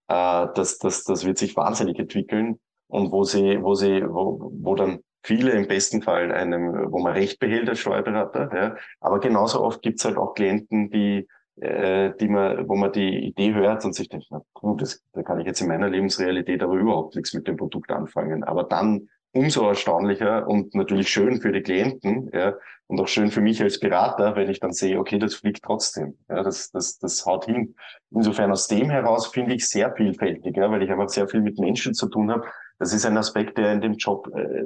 [0.07, 4.75] Äh, das, das, das wird sich wahnsinnig entwickeln und wo sie, wo sie, wo, wo
[4.75, 8.75] dann viele im besten Fall einem, wo man Recht behält als Steuerberater, ja.
[8.99, 13.53] aber genauso oft gibt's halt auch Klienten, die äh, die man, wo man die Idee
[13.53, 16.73] hört und sich denkt, na gut, das, da kann ich jetzt in meiner Lebensrealität aber
[16.73, 18.43] überhaupt nichts mit dem Produkt anfangen.
[18.43, 22.55] Aber dann umso erstaunlicher und natürlich schön für die Klienten, ja,
[22.87, 26.17] und auch schön für mich als Berater, wenn ich dann sehe, okay, das fliegt trotzdem,
[26.29, 27.75] ja, das, das, das haut hin.
[28.11, 31.59] Insofern aus dem heraus finde ich sehr vielfältig, ja, weil ich einfach sehr viel mit
[31.59, 32.45] Menschen zu tun habe.
[32.79, 34.65] Das ist ein Aspekt, der in dem Job äh,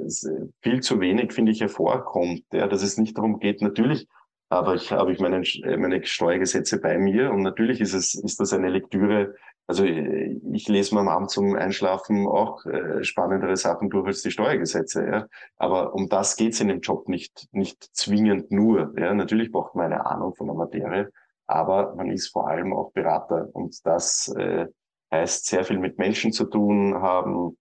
[0.62, 4.06] viel zu wenig, finde ich, hervorkommt, ja, dass es nicht darum geht, natürlich
[4.50, 5.42] aber ich habe ich meine,
[5.78, 9.36] meine Steuergesetze bei mir und natürlich ist es, ist das eine Lektüre.
[9.68, 14.32] Also ich lese mir am Abend zum Einschlafen auch äh, spannendere Sachen durch als die
[14.32, 15.06] Steuergesetze.
[15.06, 15.26] Ja.
[15.56, 18.92] Aber um das geht's in dem Job nicht, nicht zwingend nur.
[18.98, 19.14] Ja.
[19.14, 21.12] Natürlich braucht man eine Ahnung von der Materie,
[21.46, 24.66] aber man ist vor allem auch Berater und das äh,
[25.12, 27.56] heißt sehr viel mit Menschen zu tun haben,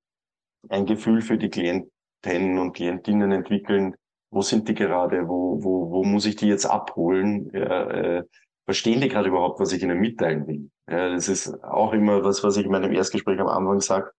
[0.70, 3.96] ein Gefühl für die Klienten und Klientinnen entwickeln,
[4.32, 7.50] wo sind die gerade, wo, wo, wo muss ich die jetzt abholen?
[7.54, 8.24] Ja, äh,
[8.66, 10.70] verstehen die gerade überhaupt, was ich ihnen mitteilen will?
[10.88, 14.12] Ja, das ist auch immer was, was ich in meinem Erstgespräch am Anfang sage.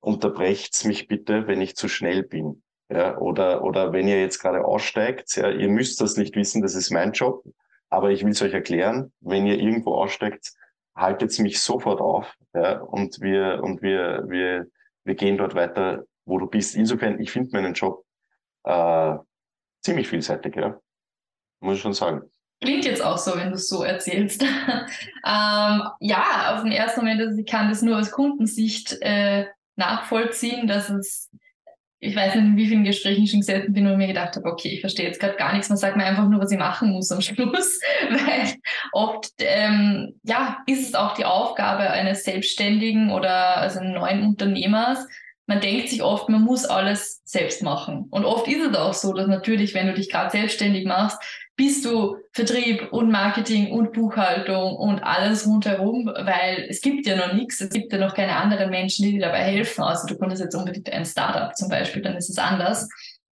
[0.00, 2.62] Unterbrecht's mich bitte, wenn ich zu schnell bin.
[2.90, 6.74] Ja, oder, oder wenn ihr jetzt gerade aussteigt, ja, ihr müsst das nicht wissen, das
[6.74, 7.44] ist mein Job.
[7.90, 10.52] Aber ich will es euch erklären, wenn ihr irgendwo aussteigt,
[10.94, 14.66] haltet mich sofort auf ja, und wir und wir wir
[15.04, 16.76] wir gehen dort weiter, wo du bist.
[16.76, 18.04] Insofern, ich finde meinen Job
[18.64, 19.16] äh,
[19.82, 20.78] ziemlich vielseitig, ja,
[21.60, 22.22] muss ich schon sagen.
[22.60, 24.42] Klingt jetzt auch so, wenn du es so erzählst.
[25.24, 30.66] ähm, ja, auf den ersten Moment, also ich kann das nur aus Kundensicht äh, nachvollziehen,
[30.66, 31.30] dass es
[32.00, 34.48] ich weiß nicht, in wie vielen Gesprächen ich schon gesessen bin und mir gedacht habe,
[34.48, 36.90] okay, ich verstehe jetzt gerade gar nichts, man sagt mir einfach nur, was ich machen
[36.90, 38.54] muss am Schluss, weil
[38.92, 45.06] oft ähm, ja, ist es auch die Aufgabe eines Selbstständigen oder also neuen Unternehmers,
[45.48, 48.06] man denkt sich oft, man muss alles selbst machen.
[48.10, 51.18] Und oft ist es auch so, dass natürlich, wenn du dich gerade selbstständig machst,
[51.56, 57.32] bist du Vertrieb und Marketing und Buchhaltung und alles rundherum, weil es gibt ja noch
[57.32, 59.82] nichts, es gibt ja noch keine anderen Menschen, die dir dabei helfen.
[59.82, 62.86] Also du könntest jetzt unbedingt ein Startup zum Beispiel, dann ist es anders.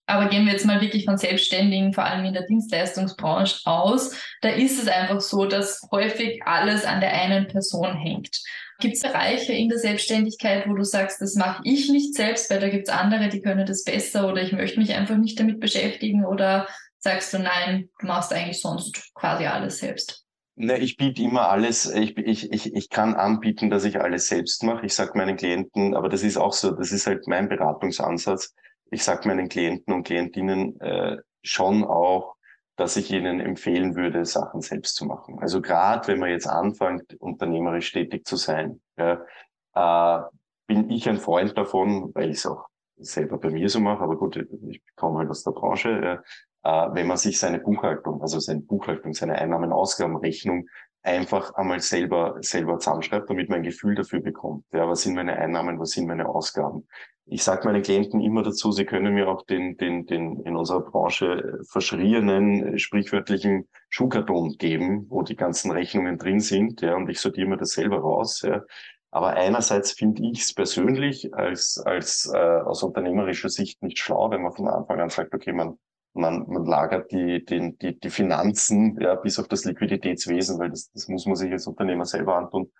[0.07, 4.49] Aber gehen wir jetzt mal wirklich von Selbstständigen, vor allem in der Dienstleistungsbranche aus, da
[4.49, 8.39] ist es einfach so, dass häufig alles an der einen Person hängt.
[8.79, 12.59] Gibt es Bereiche in der Selbstständigkeit, wo du sagst, das mache ich nicht selbst, weil
[12.59, 15.59] da gibt es andere, die können das besser oder ich möchte mich einfach nicht damit
[15.59, 20.25] beschäftigen oder sagst du nein, du machst eigentlich sonst quasi alles selbst?
[20.57, 24.63] Ne, ich biete immer alles, ich, ich, ich, ich kann anbieten, dass ich alles selbst
[24.63, 24.85] mache.
[24.85, 28.53] Ich sage meinen Klienten, aber das ist auch so, das ist halt mein Beratungsansatz.
[28.89, 32.34] Ich sage meinen Klienten und Klientinnen äh, schon auch,
[32.75, 35.39] dass ich ihnen empfehlen würde, Sachen selbst zu machen.
[35.39, 39.21] Also gerade wenn man jetzt anfängt, unternehmerisch tätig zu sein, ja,
[39.75, 40.23] äh,
[40.67, 42.65] bin ich ein Freund davon, weil ich es auch
[42.97, 46.23] selber bei mir so mache, aber gut, ich komme halt aus der Branche,
[46.63, 50.67] äh, wenn man sich seine Buchhaltung, also seine Buchhaltung, seine Einnahmen-Ausgabenrechnung
[51.05, 54.65] einfach einmal selber, selber zusammenschreibt, damit man ein Gefühl dafür bekommt.
[54.73, 56.87] Ja, was sind meine Einnahmen, was sind meine Ausgaben?
[57.27, 60.81] Ich sage meinen Klienten immer dazu, sie können mir auch den, den, den in unserer
[60.81, 67.47] Branche verschrienen, sprichwörtlichen Schuhkarton geben, wo die ganzen Rechnungen drin sind, ja, und ich sortiere
[67.47, 68.61] mir das selber raus, ja.
[69.09, 74.41] Aber einerseits finde ich es persönlich als, als äh, aus unternehmerischer Sicht nicht schlau, wenn
[74.41, 75.79] man von Anfang an sagt, okay, man
[76.15, 80.91] man, man lagert die, die, die, die Finanzen ja, bis auf das Liquiditätswesen, weil das,
[80.91, 82.71] das muss man sich als Unternehmer selber antun,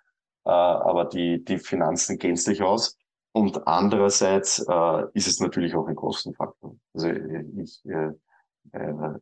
[0.44, 2.98] äh, aber die, die Finanzen gänzlich aus.
[3.32, 6.76] Und andererseits äh, ist es natürlich auch ein Kostenfaktor.
[6.94, 8.12] Also ich, äh,
[8.72, 9.18] äh,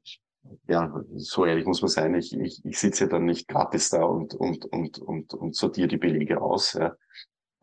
[0.68, 4.04] ja, so ehrlich muss man sein, ich, ich, ich sitze ja dann nicht gratis da
[4.04, 6.74] und, und, und, und, und sortiere die Belege aus.
[6.74, 6.94] Ja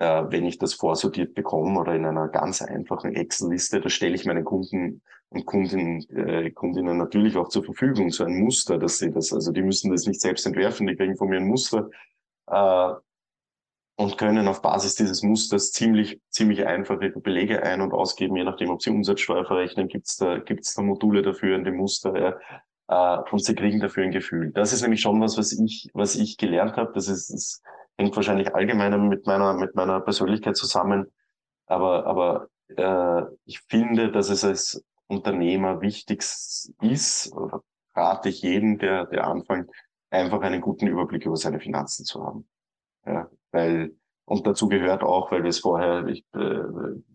[0.01, 4.25] äh, wenn ich das vorsortiert bekomme oder in einer ganz einfachen Excel-Liste, da stelle ich
[4.25, 9.11] meinen Kunden und Kundinnen, äh, Kundinnen natürlich auch zur Verfügung, so ein Muster, dass sie
[9.11, 11.89] das, also die müssen das nicht selbst entwerfen, die kriegen von mir ein Muster
[12.47, 12.93] äh,
[13.95, 18.71] und können auf Basis dieses Musters ziemlich, ziemlich einfache Belege ein- und ausgeben, je nachdem,
[18.71, 22.37] ob sie Umsatzsteuer verrechnen, gibt's da, gibt's da Module dafür in dem Muster, ja.
[22.89, 24.51] Äh, und sie kriegen dafür ein Gefühl.
[24.51, 26.91] Das ist nämlich schon was, was ich, was ich gelernt habe.
[26.93, 27.61] Das ist, das
[27.97, 31.05] hängt wahrscheinlich allgemeiner mit meiner, mit meiner Persönlichkeit zusammen.
[31.67, 36.23] Aber, aber äh, ich finde, dass es als Unternehmer wichtig
[36.81, 37.35] ist,
[37.93, 39.69] rate ich jeden, der, der anfängt,
[40.09, 42.47] einfach einen guten Überblick über seine Finanzen zu haben.
[43.05, 43.95] Ja, weil,
[44.25, 46.63] und dazu gehört auch, weil wir es vorher, ich äh,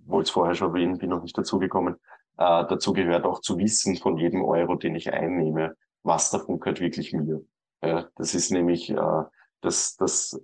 [0.07, 1.95] wollte es vorher schon erwähnen, bin noch nicht dazugekommen,
[2.39, 6.81] äh, dazu gehört auch zu wissen von jedem Euro, den ich einnehme, was davon gehört
[6.81, 7.43] wirklich mir.
[7.83, 9.23] Ja, das ist nämlich, äh,
[9.61, 10.41] das, das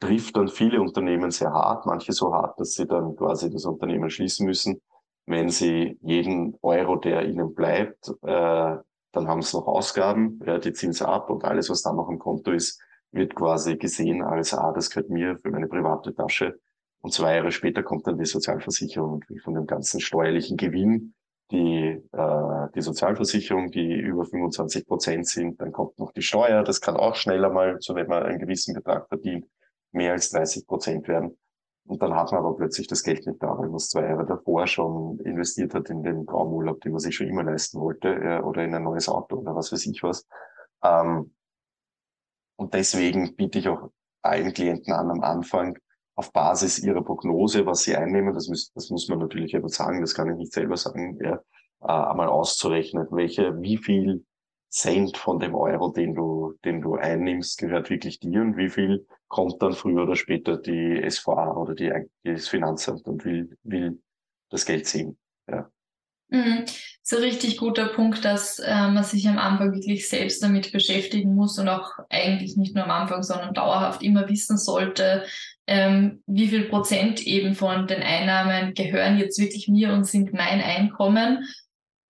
[0.00, 4.10] trifft dann viele Unternehmen sehr hart, manche so hart, dass sie dann quasi das Unternehmen
[4.10, 4.80] schließen müssen.
[5.26, 8.76] Wenn sie jeden Euro, der ihnen bleibt, äh,
[9.12, 12.08] dann haben sie noch Ausgaben, ja, die ziehen sie ab und alles, was da noch
[12.08, 12.80] am Konto ist,
[13.12, 16.58] wird quasi gesehen als, ah, das gehört mir für meine private Tasche.
[17.02, 21.14] Und zwei Jahre später kommt dann die Sozialversicherung und von dem ganzen steuerlichen Gewinn,
[21.50, 26.80] die, äh, die Sozialversicherung, die über 25 Prozent sind, dann kommt noch die Steuer, das
[26.80, 29.46] kann auch schneller mal, so wenn man einen gewissen Betrag verdient,
[29.92, 31.36] mehr als 30 Prozent werden.
[31.92, 34.24] Und dann hat man aber plötzlich das Geld nicht da, weil man es zwei Jahre
[34.24, 38.40] davor schon investiert hat in den Traumurlaub, den man sich schon immer leisten wollte, äh,
[38.40, 40.26] oder in ein neues Auto oder was weiß ich was.
[40.82, 41.34] Ähm,
[42.56, 43.90] und deswegen biete ich auch
[44.22, 45.78] allen Klienten an, am Anfang
[46.14, 50.00] auf Basis ihrer Prognose, was sie einnehmen, das, muss, das muss man natürlich aber sagen,
[50.00, 51.34] das kann ich nicht selber sagen, ja,
[51.82, 54.24] äh, einmal auszurechnen, welche, wie viel
[54.70, 59.06] Cent von dem Euro, den du, den du einnimmst, gehört wirklich dir und wie viel
[59.32, 61.90] kommt dann früher oder später die SVA oder die,
[62.22, 63.98] das Finanzamt und will, will
[64.50, 65.16] das Geld sehen.
[65.48, 65.70] Ja.
[66.28, 66.66] Mhm.
[67.02, 71.58] So richtig guter Punkt, dass äh, man sich am Anfang wirklich selbst damit beschäftigen muss
[71.58, 75.24] und auch eigentlich nicht nur am Anfang, sondern dauerhaft immer wissen sollte,
[75.66, 80.60] ähm, wie viel Prozent eben von den Einnahmen gehören jetzt wirklich mir und sind mein
[80.60, 81.44] Einkommen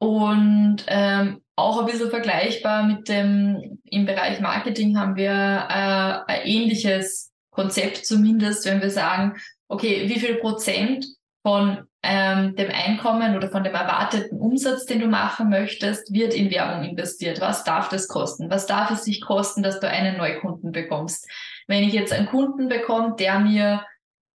[0.03, 6.43] Und ähm, auch ein bisschen vergleichbar mit dem, im Bereich Marketing haben wir äh, ein
[6.45, 9.37] ähnliches Konzept zumindest, wenn wir sagen,
[9.69, 11.07] okay, wie viel Prozent
[11.45, 16.51] von ähm, dem Einkommen oder von dem erwarteten Umsatz, den du machen möchtest, wird in
[16.51, 17.41] Werbung investiert.
[17.41, 18.51] Was darf das kosten?
[18.51, 21.31] Was darf es sich kosten, dass du einen Neukunden bekommst?
[21.69, 23.85] Wenn ich jetzt einen Kunden bekomme, der mir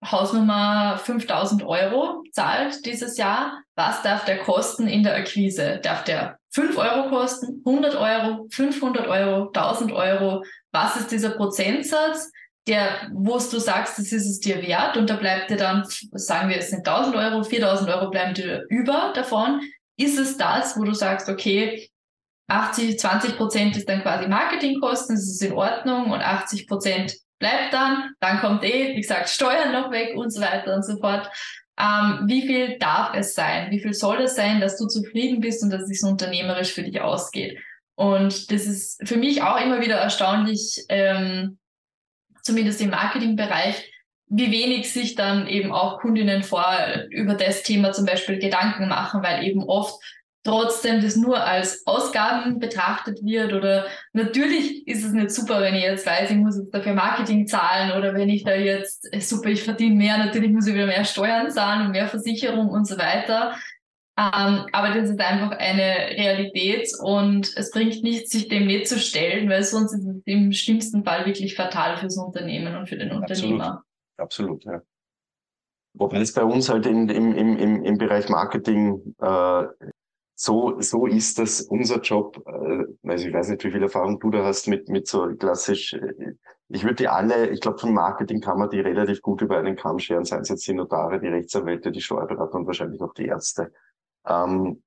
[0.06, 5.80] Hausnummer 5000 Euro zahlt dieses Jahr, was darf der kosten in der Akquise?
[5.82, 10.44] Darf der 5 Euro kosten, 100 Euro, 500 Euro, 1000 Euro?
[10.72, 12.32] Was ist dieser Prozentsatz?
[12.68, 16.50] der, wo du sagst, das ist es dir wert und da bleibt dir dann, sagen
[16.50, 19.62] wir, es sind 1000 Euro, 4000 Euro bleiben dir über davon.
[19.98, 21.90] Ist es das, wo du sagst, okay,
[22.50, 27.74] 80, 20 Prozent ist dann quasi Marketingkosten, das ist in Ordnung und 80 Prozent bleibt
[27.74, 31.30] dann, dann kommt eh, wie gesagt, Steuern noch weg und so weiter und so fort.
[31.80, 33.70] Ähm, wie viel darf es sein?
[33.70, 36.74] Wie viel soll es sein, dass du zufrieden bist und dass es sich so unternehmerisch
[36.74, 37.60] für dich ausgeht?
[37.96, 41.58] Und das ist für mich auch immer wieder erstaunlich, ähm,
[42.42, 43.92] zumindest im Marketingbereich,
[44.30, 46.66] wie wenig sich dann eben auch Kundinnen vor
[47.10, 50.02] über das Thema zum Beispiel Gedanken machen, weil eben oft
[50.48, 55.84] trotzdem das nur als Ausgaben betrachtet wird oder natürlich ist es nicht super, wenn ich
[55.84, 59.50] jetzt weiß, ich muss jetzt dafür Marketing zahlen oder wenn ich da jetzt, äh, super,
[59.50, 62.98] ich verdiene mehr, natürlich muss ich wieder mehr Steuern zahlen und mehr Versicherung und so
[62.98, 63.56] weiter.
[64.18, 68.98] Ähm, aber das ist einfach eine Realität und es bringt nichts, sich dem nicht zu
[69.00, 73.12] stellen, weil sonst ist es im schlimmsten Fall wirklich fatal fürs Unternehmen und für den
[73.12, 73.84] Unternehmer.
[74.18, 74.82] Absolut, Absolut ja.
[75.94, 79.64] Wobei es bei uns halt in, im, im, im Bereich Marketing äh,
[80.40, 82.38] so, so ist das unser Job.
[82.46, 85.94] Äh, also ich weiß nicht, wie viel Erfahrung du da hast mit, mit so klassisch.
[85.94, 86.36] Äh,
[86.70, 89.76] ich würde die alle, ich glaube, von Marketing kann man die relativ gut über einen
[89.76, 93.26] Kamm scheren, seien es jetzt die Notare, die Rechtsanwälte, die Steuerberater und wahrscheinlich auch die
[93.26, 93.72] Ärzte
[94.28, 94.84] ähm,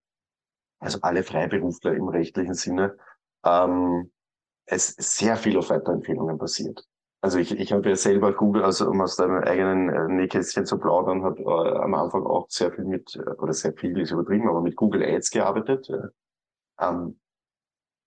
[0.79, 2.97] also alle Freiberufler im rechtlichen Sinne,
[3.45, 4.11] ähm,
[4.67, 6.87] es sehr viel auf Weiterempfehlungen basiert.
[7.23, 10.79] Also ich, ich habe ja selber Google, also um aus deinem eigenen äh, Nähkästchen zu
[10.79, 14.49] plaudern, habe äh, am Anfang auch sehr viel mit, äh, oder sehr viel ist übertrieben,
[14.49, 15.91] aber mit Google Ads gearbeitet.
[16.81, 17.21] Ähm,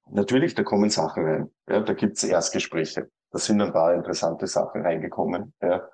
[0.10, 1.52] natürlich, da kommen Sachen rein.
[1.68, 3.10] Ja, da gibt's Erstgespräche.
[3.32, 5.54] Da sind ein paar interessante Sachen reingekommen.
[5.62, 5.88] Ja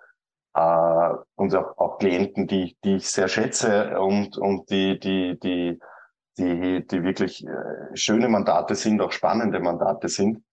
[0.54, 5.80] äh, und auch, auch Klienten, die, die ich sehr schätze und, und die, die, die,
[6.38, 10.44] die, die wirklich äh, schöne Mandate sind, auch spannende Mandate sind.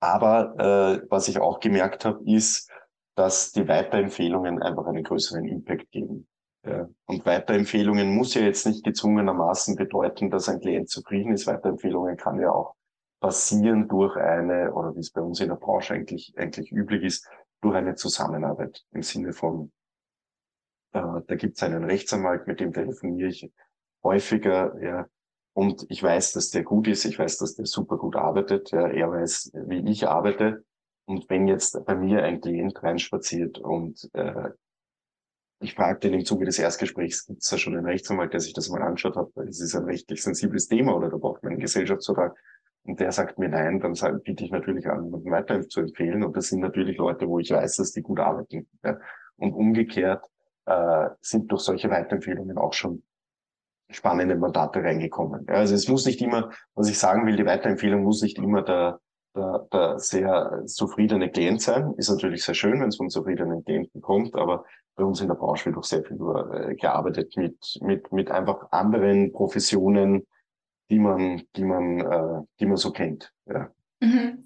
[0.00, 2.70] Aber äh, was ich auch gemerkt habe, ist,
[3.16, 6.28] dass die Weiterempfehlungen einfach einen größeren Impact geben.
[6.64, 6.88] Ja.
[7.06, 11.46] Und Weiterempfehlungen muss ja jetzt nicht gezwungenermaßen bedeuten, dass ein Klient zufrieden ist.
[11.46, 12.74] Weiterempfehlungen kann ja auch
[13.20, 17.28] passieren durch eine, oder wie es bei uns in der Branche eigentlich, eigentlich üblich ist,
[17.60, 19.72] durch eine Zusammenarbeit im Sinne von,
[20.92, 23.50] äh, da gibt es einen Rechtsanwalt, mit dem telefoniere ich
[24.04, 25.06] häufiger, ja,
[25.58, 28.86] und ich weiß, dass der gut ist, ich weiß, dass der super gut arbeitet, ja,
[28.86, 30.64] er weiß, wie ich arbeite.
[31.04, 34.50] Und wenn jetzt bei mir ein Klient reinspaziert und äh,
[35.58, 38.52] ich fragte ihn im Zuge des Erstgesprächs, gibt es da schon einen Rechtsanwalt, der sich
[38.52, 41.54] das mal anschaut hat, weil es ist ein rechtlich sensibles Thema oder da braucht man
[41.54, 42.36] einen Gesellschaftsvertrag
[42.84, 46.22] und der sagt mir nein, dann biete ich natürlich an, weiter zu empfehlen.
[46.22, 48.68] Und das sind natürlich Leute, wo ich weiß, dass die gut arbeiten.
[48.84, 48.96] Ja.
[49.34, 50.24] Und umgekehrt
[50.66, 53.02] äh, sind durch solche Weiterempfehlungen auch schon
[53.90, 55.46] spannende Mandate reingekommen.
[55.48, 58.62] Ja, also es muss nicht immer, was ich sagen will, die Weiterempfehlung muss nicht immer
[58.62, 59.00] der,
[59.34, 61.94] der, der sehr zufriedene Klient sein.
[61.96, 65.36] Ist natürlich sehr schön, wenn es von zufriedenen Klienten kommt, aber bei uns in der
[65.36, 70.26] Branche wird auch sehr viel über, äh, gearbeitet mit, mit, mit einfach anderen Professionen,
[70.90, 73.32] die man, die man, äh, die man so kennt.
[73.46, 73.70] Ja.
[74.00, 74.44] Mhm.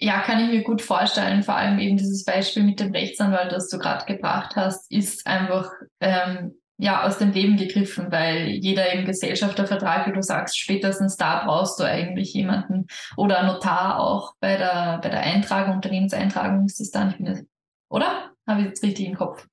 [0.00, 1.42] Ja, kann ich mir gut vorstellen.
[1.42, 5.72] Vor allem eben dieses Beispiel mit dem Rechtsanwalt, das du gerade gebracht hast, ist einfach
[6.00, 11.44] ähm, ja aus dem Leben gegriffen, weil jeder im Gesellschaftervertrag, wie du sagst, spätestens da
[11.44, 12.86] brauchst du eigentlich jemanden
[13.16, 17.46] oder Notar auch bei der bei der Eintragung, Unternehmenseintragung ist das dann,
[17.90, 18.30] oder?
[18.46, 19.46] Habe ich jetzt richtig im Kopf?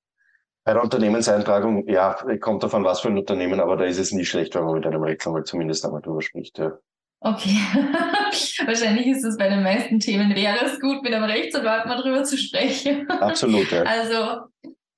[0.64, 4.24] Bei der Unternehmenseintragung, ja, kommt davon, was für ein Unternehmen, aber da ist es nie
[4.24, 6.58] schlecht, wenn man mit einem Rechtsanwalt zumindest einmal drüber spricht.
[6.58, 6.72] Ja.
[7.20, 7.56] Okay.
[8.66, 12.24] Wahrscheinlich ist es bei den meisten Themen, wäre es gut, mit einem Rechtsanwalt mal drüber
[12.24, 13.08] zu sprechen.
[13.10, 13.82] Absolut, ja.
[13.86, 14.48] Also,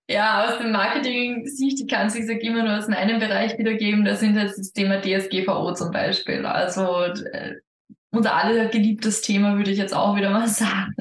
[0.09, 4.21] ja, aus dem Marketing-Sicht, ich kann es sich immer nur aus meinem Bereich wiedergeben, das
[4.21, 6.47] sind jetzt das Thema DSGVO zum Beispiel.
[6.47, 7.57] Also, äh,
[8.11, 10.95] unser aller geliebtes Thema, würde ich jetzt auch wieder mal sagen,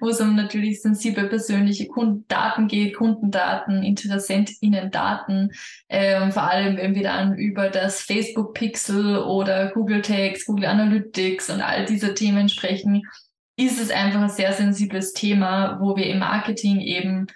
[0.00, 5.50] wo es um natürlich sensible persönliche Kundendaten geht, Kundendaten, InteressentInnen-Daten,
[5.88, 11.50] ähm, vor allem wenn wir dann über das Facebook Pixel oder Google Tags, Google Analytics
[11.50, 13.02] und all diese Themen sprechen,
[13.56, 17.26] ist es einfach ein sehr sensibles Thema, wo wir im Marketing eben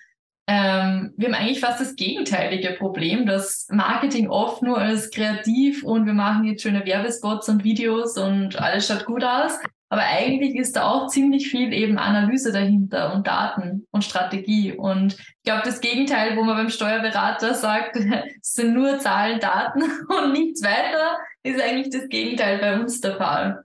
[0.46, 6.04] ähm, wir haben eigentlich fast das gegenteilige Problem, dass Marketing oft nur als kreativ und
[6.04, 9.58] wir machen jetzt schöne Werbespots und Videos und alles schaut gut aus.
[9.88, 14.72] Aber eigentlich ist da auch ziemlich viel eben Analyse dahinter und Daten und Strategie.
[14.72, 17.96] Und ich glaube, das Gegenteil, wo man beim Steuerberater sagt,
[18.42, 23.16] es sind nur Zahlen, Daten und nichts weiter, ist eigentlich das Gegenteil bei uns der
[23.16, 23.64] Fall.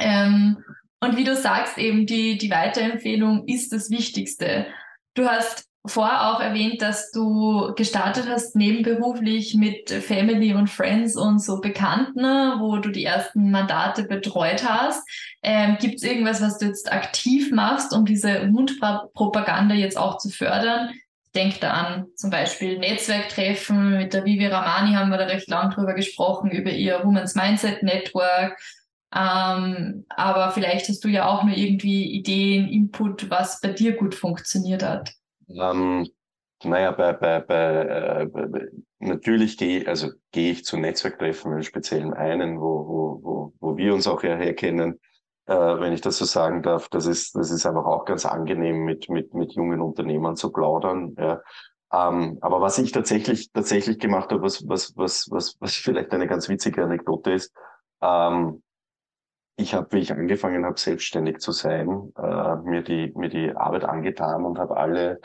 [0.00, 0.64] Ähm,
[1.00, 4.66] und wie du sagst, eben die, die Weiterempfehlung ist das Wichtigste.
[5.14, 11.40] Du hast vorher auch erwähnt, dass du gestartet hast nebenberuflich mit Family und Friends und
[11.42, 12.24] so Bekannten,
[12.60, 15.02] wo du die ersten Mandate betreut hast.
[15.42, 20.28] Ähm, Gibt es irgendwas, was du jetzt aktiv machst, um diese Mundpropaganda jetzt auch zu
[20.28, 20.90] fördern?
[21.26, 23.98] Ich denke da an zum Beispiel Netzwerktreffen.
[23.98, 27.82] Mit der Vivi Ramani haben wir da recht lang drüber gesprochen, über ihr Women's Mindset
[27.82, 28.58] Network.
[29.14, 34.14] Ähm, aber vielleicht hast du ja auch nur irgendwie Ideen, Input, was bei dir gut
[34.14, 35.12] funktioniert hat.
[35.48, 36.08] Ähm,
[36.64, 38.68] naja, bei, bei, bei, äh, bei
[38.98, 43.94] natürlich gehe also gehe ich zu Netzwerktreffen, im speziellen einen, wo, wo, wo, wo wir
[43.94, 44.98] uns auch herkennen,
[45.46, 46.88] äh, wenn ich das so sagen darf.
[46.88, 51.14] Das ist, das ist einfach auch ganz angenehm, mit, mit, mit jungen Unternehmern zu plaudern.
[51.18, 51.40] Ja.
[51.92, 56.26] Ähm, aber was ich tatsächlich, tatsächlich gemacht habe, was, was, was, was, was vielleicht eine
[56.26, 57.52] ganz witzige Anekdote ist,
[58.02, 58.62] ähm,
[59.58, 63.84] ich habe, wie ich angefangen habe, selbstständig zu sein, äh, mir, die, mir die Arbeit
[63.84, 65.20] angetan und habe alle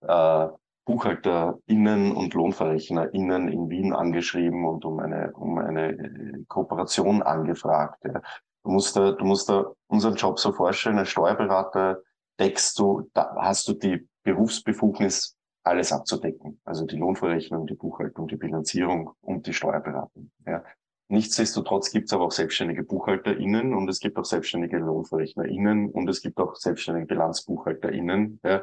[0.00, 0.48] äh,
[0.84, 8.04] BuchhalterInnen und LohnverrechnerInnen in Wien angeschrieben und um eine, um eine äh, Kooperation angefragt.
[8.04, 8.20] Ja.
[8.64, 12.00] Du musst da, du musst da unseren Job so vorstellen, als Steuerberater
[12.40, 16.60] deckst du, da hast du die Berufsbefugnis, alles abzudecken.
[16.64, 20.30] Also die Lohnverrechnung, die Buchhaltung, die Bilanzierung und die Steuerberatung.
[20.46, 20.64] Ja.
[21.08, 26.20] Nichtsdestotrotz gibt es aber auch selbstständige BuchhalterInnen und es gibt auch selbstständige LohnverrechnerInnen und es
[26.20, 28.62] gibt auch selbstständige BilanzbuchhalterInnen, ja,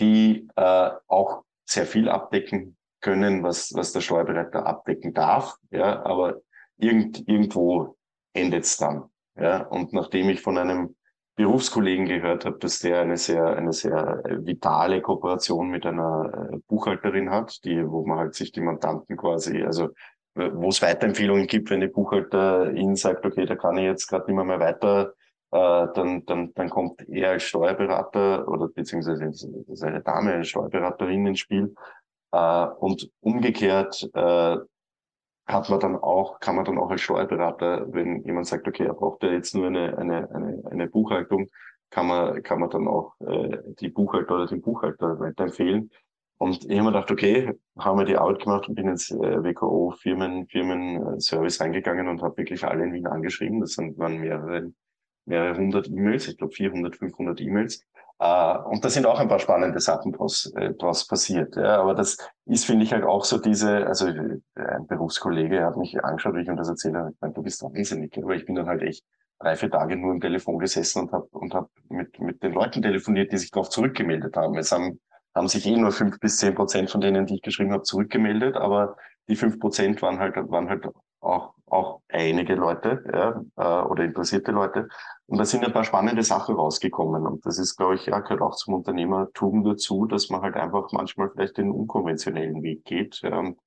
[0.00, 6.40] die äh, auch sehr viel abdecken können, was, was der Steuerberater abdecken darf, ja, aber
[6.78, 7.96] irgend, irgendwo
[8.32, 9.04] endet's dann.
[9.36, 10.96] Ja, und nachdem ich von einem
[11.36, 17.30] Berufskollegen gehört habe, dass der eine sehr, eine sehr vitale Kooperation mit einer äh, Buchhalterin
[17.30, 19.90] hat, die, wo man halt sich die Mandanten quasi, also
[20.34, 24.36] wo es Weiterempfehlungen gibt, wenn die Buchhalterin sagt, okay, da kann ich jetzt gerade nicht
[24.36, 25.14] mehr, mehr weiter,
[25.50, 29.30] äh, dann, dann, dann kommt er als Steuerberater oder beziehungsweise
[29.74, 31.74] seine Dame als Steuerberaterin ins Spiel.
[32.32, 34.56] Äh, und umgekehrt äh,
[35.46, 38.94] hat man dann auch, kann man dann auch als Steuerberater, wenn jemand sagt, okay, er
[38.94, 41.48] braucht ja jetzt nur eine, eine, eine, eine Buchhaltung,
[41.90, 45.90] kann man, kann man dann auch äh, die Buchhalter oder den Buchhalter weiterempfehlen.
[46.42, 49.44] Und ich habe mir gedacht, okay, haben wir die Arbeit gemacht und bin ins äh,
[49.44, 53.60] WKO Firmen, Firmen Service reingegangen und habe wirklich alle in Wien angeschrieben.
[53.60, 54.72] Das sind, waren mehrere,
[55.24, 57.84] mehrere hundert E-Mails, ich glaube 400, 500 E-Mails.
[58.18, 61.54] Äh, und da sind auch ein paar spannende Sachen draus, äh, draus passiert.
[61.54, 61.80] Ja.
[61.80, 62.16] Aber das
[62.46, 66.40] ist, finde ich, halt auch so diese, also äh, ein Berufskollege hat mich angeschaut, wie
[66.40, 67.10] ich ihm das erzählt habe.
[67.10, 69.04] Ich meine, du bist wahnsinnig, aber ich bin dann halt echt
[69.38, 72.82] drei, vier Tage nur im Telefon gesessen und habe und hab mit, mit den Leuten
[72.82, 74.58] telefoniert, die sich darauf zurückgemeldet haben.
[74.58, 74.98] Es haben
[75.34, 78.56] haben sich eh nur fünf bis zehn Prozent von denen, die ich geschrieben habe, zurückgemeldet,
[78.56, 78.96] aber
[79.28, 80.86] die fünf Prozent waren halt, waren halt
[81.20, 84.88] auch, auch einige Leute ja, äh, oder interessierte Leute.
[85.26, 87.26] Und da sind ein paar spannende Sachen rausgekommen.
[87.26, 90.90] Und das ist, glaube ich, ja, gehört auch zum Unternehmertum dazu, dass man halt einfach
[90.92, 93.22] manchmal vielleicht den unkonventionellen Weg geht.
[93.22, 93.58] Und,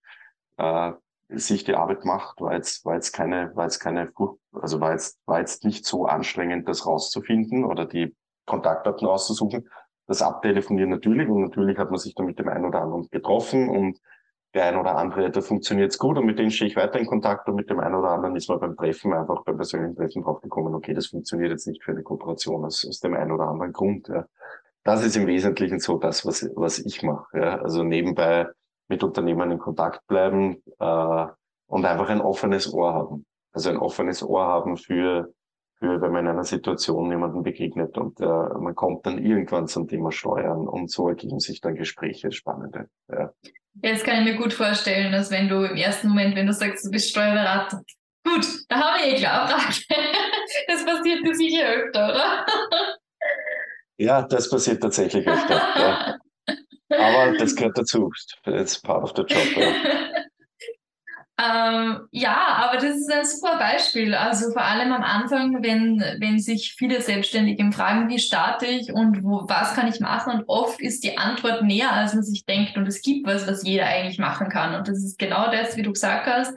[0.58, 0.92] äh,
[1.30, 4.12] sich die Arbeit macht, war jetzt, war jetzt keine, war jetzt keine,
[4.52, 9.68] also war jetzt, war jetzt nicht so anstrengend, das rauszufinden oder die Kontaktdaten auszusuchen,
[10.08, 13.70] das Abtelefonieren natürlich und natürlich hat man sich dann mit dem einen oder anderen getroffen
[13.70, 14.00] und
[14.54, 17.48] der ein oder andere, da funktioniert's gut und mit denen stehe ich weiter in Kontakt
[17.50, 20.74] und mit dem einen oder anderen ist man beim Treffen einfach beim persönlichen Treffen draufgekommen,
[20.74, 24.08] okay, das funktioniert jetzt nicht für eine Kooperation aus, aus dem einen oder anderen Grund.
[24.08, 24.26] Ja.
[24.84, 27.38] Das ist im Wesentlichen so das, was, was ich mache.
[27.38, 27.58] Ja.
[27.58, 28.48] Also nebenbei
[28.88, 31.26] mit Unternehmern in Kontakt bleiben äh,
[31.68, 33.26] und einfach ein offenes Ohr haben.
[33.52, 35.34] Also ein offenes Ohr haben für
[35.80, 39.88] für, wenn man in einer Situation jemanden begegnet und äh, man kommt dann irgendwann zum
[39.88, 42.90] Thema Steuern und so ergeben sich dann Gespräche, spannende.
[43.10, 43.32] Ja.
[43.82, 46.86] Jetzt kann ich mir gut vorstellen, dass wenn du im ersten Moment, wenn du sagst,
[46.86, 47.82] du bist Steuerberater,
[48.24, 49.48] gut, da haben wir eh klar,
[50.68, 52.46] das passiert dir sicher öfter, oder?
[53.98, 55.56] Ja, das passiert tatsächlich öfter.
[55.56, 56.18] ja.
[56.90, 58.12] Aber das gehört dazu.
[58.46, 59.58] It's part of the job.
[59.58, 60.12] Ja.
[61.38, 64.16] Ähm, ja, aber das ist ein super Beispiel.
[64.16, 69.22] Also vor allem am Anfang, wenn, wenn sich viele Selbstständige fragen, wie starte ich und
[69.22, 70.34] wo, was kann ich machen?
[70.34, 72.78] Und oft ist die Antwort näher, als man sich denkt.
[72.78, 74.76] Und es gibt was, was jeder eigentlich machen kann.
[74.76, 76.54] Und das ist genau das, wie du gesagt hast.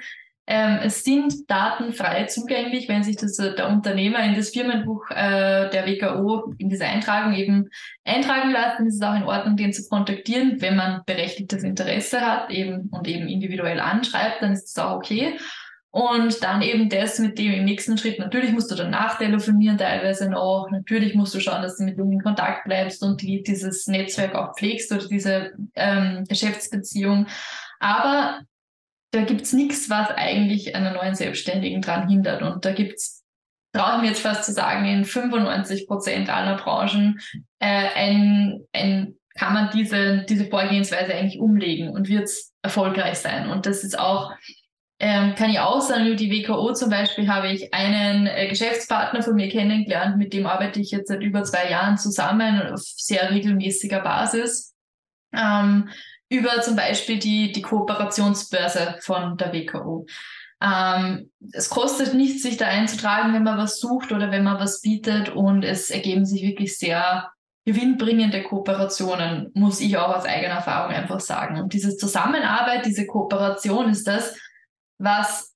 [0.50, 5.10] Ähm, es sind Daten frei zugänglich, wenn sich das, äh, der Unternehmer in das Firmenbuch
[5.10, 7.68] äh, der WKO in diese Eintragung eben
[8.02, 12.50] eintragen lässt, ist es auch in Ordnung, den zu kontaktieren, wenn man berechtigtes Interesse hat
[12.50, 15.36] eben und eben individuell anschreibt, dann ist es auch okay.
[15.90, 18.18] Und dann eben das mit dem im nächsten Schritt.
[18.18, 20.68] Natürlich musst du dann nachtelefonieren teilweise noch.
[20.70, 24.34] Natürlich musst du schauen, dass du mit ihm in Kontakt bleibst und die, dieses Netzwerk
[24.34, 27.26] auch pflegst oder diese ähm, Geschäftsbeziehung.
[27.80, 28.40] Aber
[29.10, 32.42] da gibt's nichts, was eigentlich einer neuen Selbstständigen dran hindert.
[32.42, 33.24] Und da gibt's,
[33.72, 37.20] traue ich jetzt fast zu sagen, in 95 Prozent aller Branchen
[37.58, 43.50] äh, ein, ein kann man diese, diese Vorgehensweise eigentlich umlegen und wird's erfolgreich sein.
[43.50, 44.32] Und das ist auch
[45.00, 49.22] ähm, kann ich auch sagen, über die WKO zum Beispiel habe ich einen äh, Geschäftspartner
[49.22, 53.30] von mir kennengelernt, mit dem arbeite ich jetzt seit über zwei Jahren zusammen auf sehr
[53.30, 54.74] regelmäßiger Basis.
[55.32, 55.88] Ähm,
[56.28, 60.06] über zum Beispiel die, die Kooperationsbörse von der WKO.
[60.60, 64.80] Ähm, es kostet nichts, sich da einzutragen, wenn man was sucht oder wenn man was
[64.80, 67.30] bietet und es ergeben sich wirklich sehr
[67.64, 71.60] gewinnbringende Kooperationen, muss ich auch aus eigener Erfahrung einfach sagen.
[71.60, 74.36] Und diese Zusammenarbeit, diese Kooperation ist das,
[74.98, 75.54] was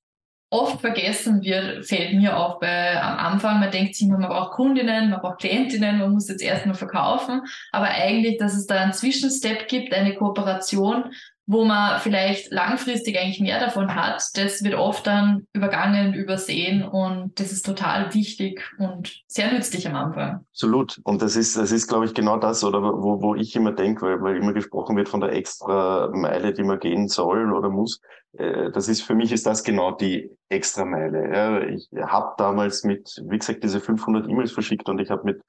[0.53, 3.59] oft vergessen wird, fällt mir auf bei, am Anfang.
[3.59, 7.41] Man denkt sich immer, man braucht Kundinnen, man braucht Klientinnen, man muss jetzt erstmal verkaufen.
[7.71, 11.11] Aber eigentlich, dass es da einen Zwischenstep gibt, eine Kooperation,
[11.45, 17.37] wo man vielleicht langfristig eigentlich mehr davon hat, das wird oft dann übergangen, übersehen und
[17.39, 20.45] das ist total wichtig und sehr nützlich am Anfang.
[20.51, 21.01] Absolut.
[21.03, 24.05] Und das ist, das ist, glaube ich, genau das, oder wo, wo ich immer denke,
[24.05, 27.99] weil, weil immer gesprochen wird von der extra Meile, die man gehen soll oder muss.
[28.37, 31.69] Äh, das ist für mich ist das genau die extra Meile.
[31.69, 35.41] Ich habe damals mit, wie gesagt, diese 500 E-Mails verschickt und ich habe mit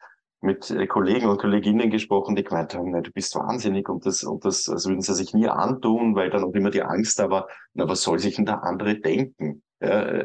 [0.44, 4.22] mit äh, Kollegen und Kolleginnen gesprochen, die gemeint haben, na, du bist wahnsinnig und das,
[4.22, 7.30] und das, das würden sie sich nie antun, weil dann auch immer die Angst da
[7.30, 9.62] war, na, was soll sich denn der andere denken?
[9.80, 10.24] Ja,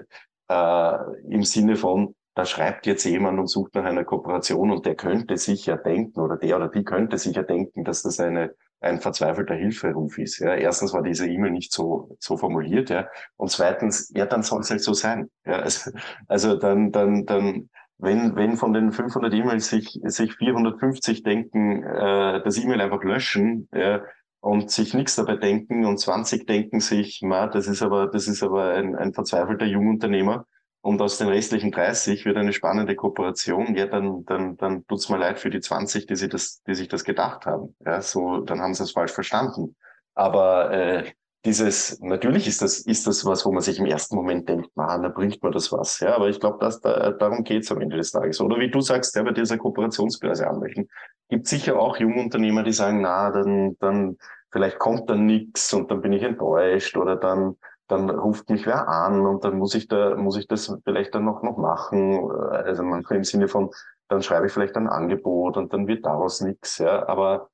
[0.50, 0.98] äh,
[1.30, 5.38] Im Sinne von, da schreibt jetzt jemand und sucht nach einer Kooperation und der könnte
[5.38, 10.18] sicher denken oder der oder die könnte sicher denken, dass das eine, ein verzweifelter Hilferuf
[10.18, 10.40] ist.
[10.40, 10.56] Ja.
[10.56, 13.08] Erstens war diese E-Mail nicht so, so formuliert, ja.
[13.36, 15.30] Und zweitens, ja, dann soll es halt so sein.
[15.46, 15.60] Ja.
[15.60, 15.92] Also,
[16.28, 17.70] also dann, dann, dann,
[18.00, 23.68] wenn, wenn von den 500 E-Mails sich, sich 450 denken, äh, das E-Mail einfach löschen,
[23.74, 24.02] ja,
[24.42, 28.42] und sich nichts dabei denken und 20 denken sich, ma, das ist aber, das ist
[28.42, 30.46] aber ein, ein verzweifelter Jungunternehmer
[30.82, 35.18] und aus den restlichen 30 wird eine spannende Kooperation, ja, dann, dann, dann tut's mir
[35.18, 37.76] leid für die 20, die, sie das, die sich das gedacht haben.
[37.86, 39.76] Ja, so, dann haben sie es falsch verstanden.
[40.16, 41.12] Aber äh,
[41.46, 45.04] dieses, natürlich ist das, ist das was, wo man sich im ersten Moment denkt, man,
[45.04, 46.00] da bringt mir das was.
[46.02, 48.42] Ja, aber ich glaube, dass da, darum geht's am Ende des Tages.
[48.42, 50.90] Oder wie du sagst, der bei dieser Kooperationsbörse anmöchten.
[51.30, 54.18] Gibt sicher auch Jungunternehmer, die sagen, na, dann, dann,
[54.52, 57.56] vielleicht kommt dann nichts und dann bin ich enttäuscht oder dann,
[57.88, 61.26] dann ruft mich wer an und dann muss ich da, muss ich das vielleicht dann
[61.26, 62.30] noch, noch machen.
[62.32, 63.70] Also manchmal im Sinne von,
[64.10, 67.08] dann schreibe ich vielleicht ein Angebot und dann wird daraus nichts, ja.
[67.08, 67.50] Aber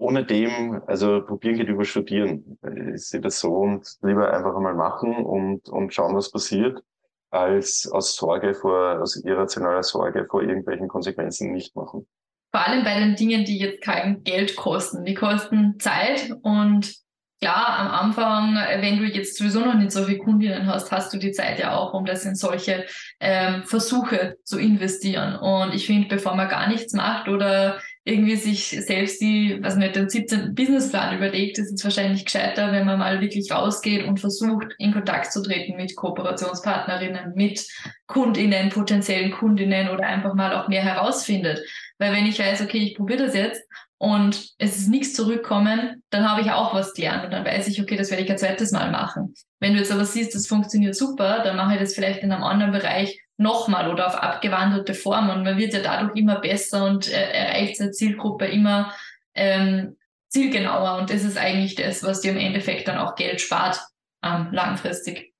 [0.00, 2.58] ohne dem, also probieren geht über studieren.
[2.94, 6.82] Ich sehe das so und lieber einfach einmal machen und, und schauen, was passiert,
[7.30, 12.06] als aus Sorge vor, aus irrationaler Sorge vor irgendwelchen Konsequenzen nicht machen.
[12.50, 15.04] Vor allem bei den Dingen, die jetzt kein Geld kosten.
[15.04, 16.94] Die kosten Zeit und
[17.40, 21.18] klar, am Anfang, wenn du jetzt sowieso noch nicht so viele Kundinnen hast, hast du
[21.18, 22.86] die Zeit ja auch, um das in solche
[23.20, 25.36] ähm, Versuche zu investieren.
[25.36, 29.94] Und ich finde, bevor man gar nichts macht oder irgendwie sich selbst die, was nicht,
[29.94, 30.54] den 17.
[30.54, 35.32] Businessplan überlegt, ist es wahrscheinlich gescheiter, wenn man mal wirklich rausgeht und versucht, in Kontakt
[35.32, 37.66] zu treten mit Kooperationspartnerinnen, mit
[38.06, 41.60] Kundinnen, potenziellen Kundinnen oder einfach mal auch mehr herausfindet.
[41.98, 43.62] Weil wenn ich weiß, okay, ich probiere das jetzt
[43.98, 47.82] und es ist nichts zurückkommen, dann habe ich auch was gelernt und dann weiß ich,
[47.82, 49.34] okay, das werde ich ein zweites Mal machen.
[49.58, 52.44] Wenn du jetzt aber siehst, das funktioniert super, dann mache ich das vielleicht in einem
[52.44, 57.10] anderen Bereich nochmal oder auf abgewandelte Form und man wird ja dadurch immer besser und
[57.10, 58.94] äh, erreicht seine Zielgruppe immer
[59.34, 59.96] ähm,
[60.28, 63.80] zielgenauer und das ist eigentlich das, was dir im Endeffekt dann auch Geld spart
[64.22, 65.32] ähm, langfristig.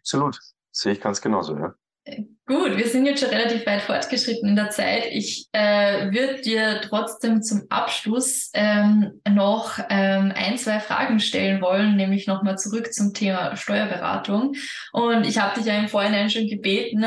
[0.00, 0.38] Absolut,
[0.70, 1.74] sehe ich ganz genauso, ja.
[2.46, 5.06] Gut, wir sind jetzt schon relativ weit fortgeschritten in der Zeit.
[5.10, 11.96] Ich äh, würde dir trotzdem zum Abschluss ähm, noch ähm, ein, zwei Fragen stellen wollen,
[11.96, 14.54] nämlich nochmal zurück zum Thema Steuerberatung.
[14.92, 17.02] Und ich habe dich ja im Vorhinein schon gebeten,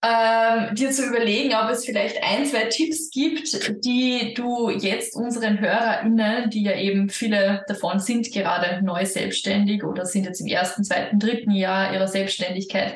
[0.00, 5.58] äh, dir zu überlegen, ob es vielleicht ein, zwei Tipps gibt, die du jetzt unseren
[5.58, 10.84] HörerInnen, die ja eben viele davon sind gerade neu selbstständig oder sind jetzt im ersten,
[10.84, 12.94] zweiten, dritten Jahr ihrer Selbstständigkeit,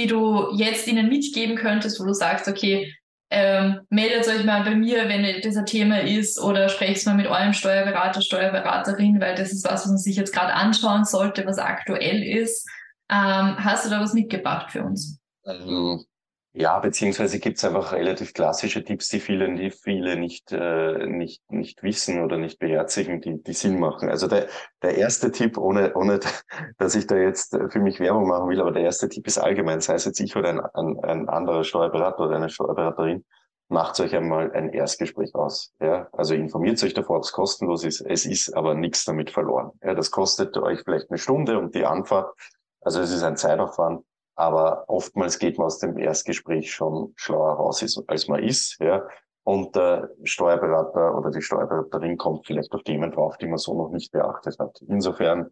[0.00, 2.94] die du jetzt ihnen mitgeben könntest, wo du sagst, okay,
[3.30, 7.26] ähm, meldet euch mal bei mir, wenn das ein Thema ist, oder sprecht mal mit
[7.28, 11.58] eurem Steuerberater, Steuerberaterin, weil das ist was, was man sich jetzt gerade anschauen sollte, was
[11.58, 12.68] aktuell ist.
[13.08, 15.20] Ähm, hast du da was mitgebracht für uns?
[15.46, 16.04] Ähm,
[16.52, 21.42] ja, beziehungsweise gibt es einfach relativ klassische Tipps, die viele, die viele nicht, äh, nicht,
[21.52, 24.08] nicht wissen oder nicht beherzigen, die, die Sinn machen.
[24.08, 24.48] Also der,
[24.82, 26.18] der erste Tipp, ohne, ohne
[26.78, 29.80] dass ich da jetzt für mich Werbung machen will, aber der erste Tipp ist allgemein,
[29.80, 33.24] sei es jetzt ich oder ein, ein, ein anderer Steuerberater oder eine Steuerberaterin,
[33.68, 35.72] macht euch einmal ein Erstgespräch aus.
[35.80, 36.08] Ja?
[36.12, 38.00] Also informiert euch davor, ob es kostenlos ist.
[38.00, 39.70] Es ist aber nichts damit verloren.
[39.84, 39.94] Ja?
[39.94, 42.34] Das kostet euch vielleicht eine Stunde und die Anfahrt.
[42.80, 44.02] Also es ist ein Zeitaufwand
[44.40, 48.78] aber oftmals geht man aus dem Erstgespräch schon schlauer raus, als man ist.
[48.80, 49.06] Ja.
[49.44, 53.90] Und der Steuerberater oder die Steuerberaterin kommt vielleicht auf Themen drauf, die man so noch
[53.90, 54.80] nicht beachtet hat.
[54.88, 55.50] Insofern,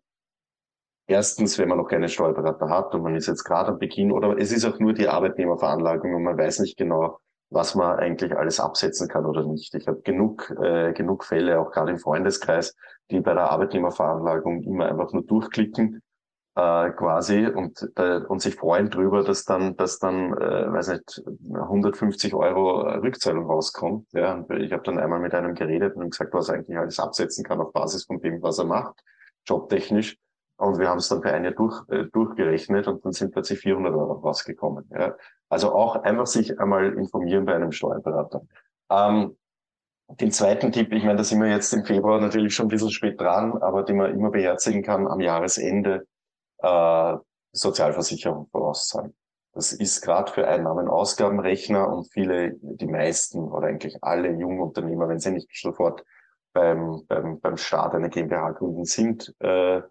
[1.07, 4.39] erstens, wenn man noch keinen Steuerberater hat und man ist jetzt gerade am Beginn oder
[4.39, 7.19] es ist auch nur die Arbeitnehmerveranlagung und man weiß nicht genau,
[7.51, 9.75] was man eigentlich alles absetzen kann oder nicht.
[9.75, 12.75] Ich habe genug, äh, genug Fälle, auch gerade im Freundeskreis,
[13.11, 16.03] die bei der Arbeitnehmerveranlagung immer einfach nur durchklicken
[16.59, 21.23] äh, quasi und, äh, und sich freuen drüber, dass dann, dass dann, äh, weiß nicht,
[21.55, 24.09] 150 Euro Rückzahlung rauskommt.
[24.13, 26.99] Ja, und ich habe dann einmal mit einem geredet und gesagt, was er eigentlich alles
[26.99, 29.01] absetzen kann auf Basis von dem, was er macht,
[29.47, 30.17] jobtechnisch.
[30.57, 33.61] Und wir haben es dann für ein Jahr durch, äh, durchgerechnet und dann sind plötzlich
[33.61, 34.91] 400 Euro rausgekommen.
[34.91, 35.15] Ja.
[35.49, 38.43] Also auch einfach sich einmal informieren bei einem Steuerberater.
[38.91, 39.37] Ähm,
[40.09, 42.91] den zweiten Tipp, ich meine, da sind wir jetzt im Februar natürlich schon ein bisschen
[42.91, 46.07] spät dran, aber den man immer beherzigen kann am Jahresende,
[46.59, 47.17] äh,
[47.53, 49.15] Sozialversicherung vorauszahlen.
[49.55, 55.19] Das ist gerade für Einnahmen-Ausgabenrechner und viele, die meisten oder eigentlich alle jungen Unternehmer, wenn
[55.19, 56.05] sie nicht sofort
[56.53, 59.83] beim, beim, beim Staat eine GmbH gründen, sind, äh,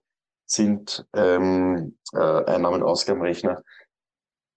[0.45, 3.61] sind ähm, äh, Einnahmen-Ausgabenrechner.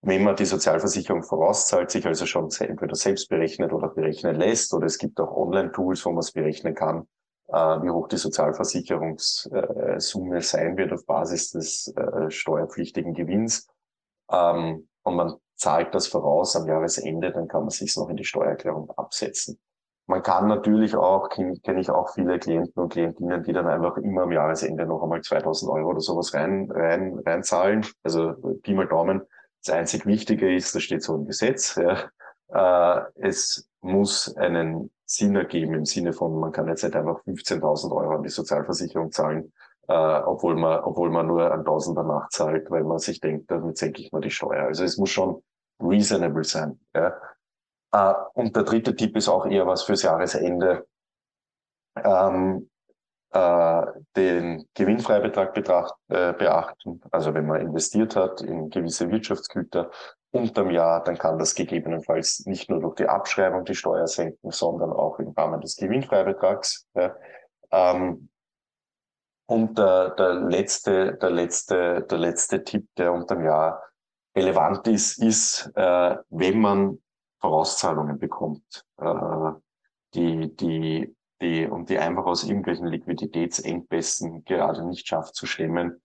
[0.02, 4.86] Wenn man die Sozialversicherung vorauszahlt, sich also schon entweder selbst berechnet oder berechnen lässt, oder
[4.86, 7.06] es gibt auch Online-Tools, wo man es berechnen kann,
[7.52, 13.68] wie hoch die Sozialversicherungssumme sein wird auf Basis des äh, steuerpflichtigen Gewinns.
[14.30, 18.24] Ähm, und man zahlt das voraus am Jahresende, dann kann man sich noch in die
[18.24, 19.58] Steuererklärung absetzen.
[20.06, 23.96] Man kann natürlich auch, kenne kenn ich auch viele Klienten und Klientinnen, die dann einfach
[23.98, 27.86] immer am Jahresende noch einmal 2000 Euro oder sowas rein, rein, reinzahlen.
[28.02, 29.22] Also Pi mal Daumen.
[29.64, 32.08] Das einzig Wichtige ist, das steht so im Gesetz, ja,
[32.48, 37.90] äh, es muss einen Sinn ergeben im Sinne von, man kann jetzt nicht einfach 15.000
[37.90, 39.52] Euro an die Sozialversicherung zahlen,
[39.88, 44.02] äh, obwohl man, obwohl man nur ein Tausender nachzahlt, weil man sich denkt, damit senke
[44.02, 44.66] ich mal die Steuer.
[44.66, 45.42] Also es muss schon
[45.82, 46.78] reasonable sein.
[46.94, 47.16] Ja.
[47.92, 50.86] Äh, und der dritte Tipp ist auch eher was fürs Jahresende.
[51.96, 52.70] Ähm,
[53.32, 53.82] äh,
[54.16, 57.00] den Gewinnfreibetrag betracht, äh, beachten.
[57.10, 59.90] Also wenn man investiert hat in gewisse Wirtschaftsgüter
[60.32, 64.92] unterm Jahr, dann kann das gegebenenfalls nicht nur durch die Abschreibung die Steuer senken, sondern
[64.92, 66.86] auch im Rahmen des Gewinnfreibetrags.
[66.94, 67.16] Ja.
[67.72, 68.28] Ähm,
[69.46, 73.82] und der, der letzte, der letzte, der letzte Tipp, der unterm Jahr
[74.36, 76.98] relevant ist, ist, äh, wenn man
[77.40, 79.52] Vorauszahlungen bekommt, äh,
[80.14, 86.00] die, die die und die einfach aus irgendwelchen Liquiditätsengpässen gerade nicht schafft zu stemmen,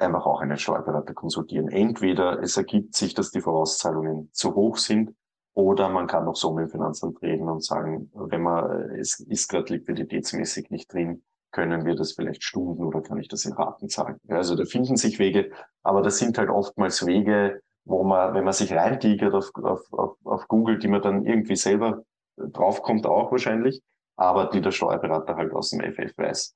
[0.00, 1.68] einfach auch einen Steuerberater konsultieren.
[1.68, 5.14] Entweder es ergibt sich, dass die Vorauszahlungen zu hoch sind,
[5.54, 9.48] oder man kann auch so mit dem Finanzamt reden und sagen, wenn man, es ist
[9.48, 13.88] gerade liquiditätsmäßig nicht drin, können wir das vielleicht Stunden oder kann ich das in Raten
[13.88, 14.16] zahlen?
[14.24, 15.50] Ja, also da finden sich Wege,
[15.82, 20.16] aber das sind halt oftmals Wege, wo man, wenn man sich reintigert auf, auf, auf,
[20.24, 22.04] auf Google, die man dann irgendwie selber
[22.36, 23.82] draufkommt auch wahrscheinlich,
[24.16, 26.54] aber die der Steuerberater halt aus dem FF weiß.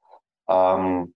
[0.49, 1.14] Ähm,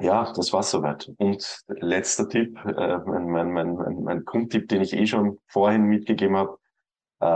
[0.00, 1.10] ja, das war soweit.
[1.18, 5.84] Und letzter Tipp, äh, mein, mein, mein, mein, mein Grundtipp, den ich eh schon vorhin
[5.84, 6.58] mitgegeben habe,
[7.20, 7.26] äh,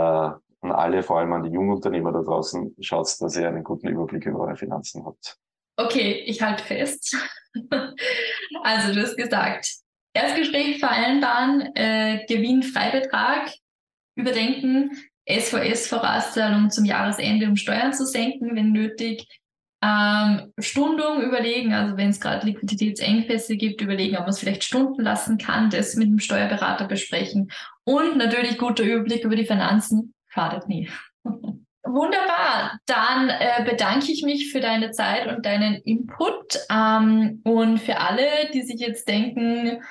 [0.61, 4.25] an alle, vor allem an die Jungunternehmer da draußen, schaut, dass ihr einen guten Überblick
[4.25, 5.37] über eure Finanzen habt.
[5.77, 7.15] Okay, ich halte fest.
[8.63, 9.69] also du hast gesagt,
[10.13, 13.51] Erstgespräch vereinbaren, äh, Gewinnfreibetrag
[14.15, 14.91] überdenken,
[15.29, 19.27] SVS-Vorauszahlung zum Jahresende, um Steuern zu senken, wenn nötig.
[19.87, 25.01] Ähm, Stundung überlegen, also wenn es gerade Liquiditätsengpässe gibt, überlegen, ob man es vielleicht Stunden
[25.01, 27.51] lassen kann, das mit dem Steuerberater besprechen.
[27.85, 30.89] Und natürlich guter Überblick über die Finanzen, schadet nie.
[31.83, 36.59] Wunderbar, dann äh, bedanke ich mich für deine Zeit und deinen Input.
[36.69, 39.81] Ähm, und für alle, die sich jetzt denken,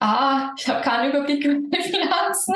[0.00, 2.54] ah, ich habe keinen Überblick über die Finanzen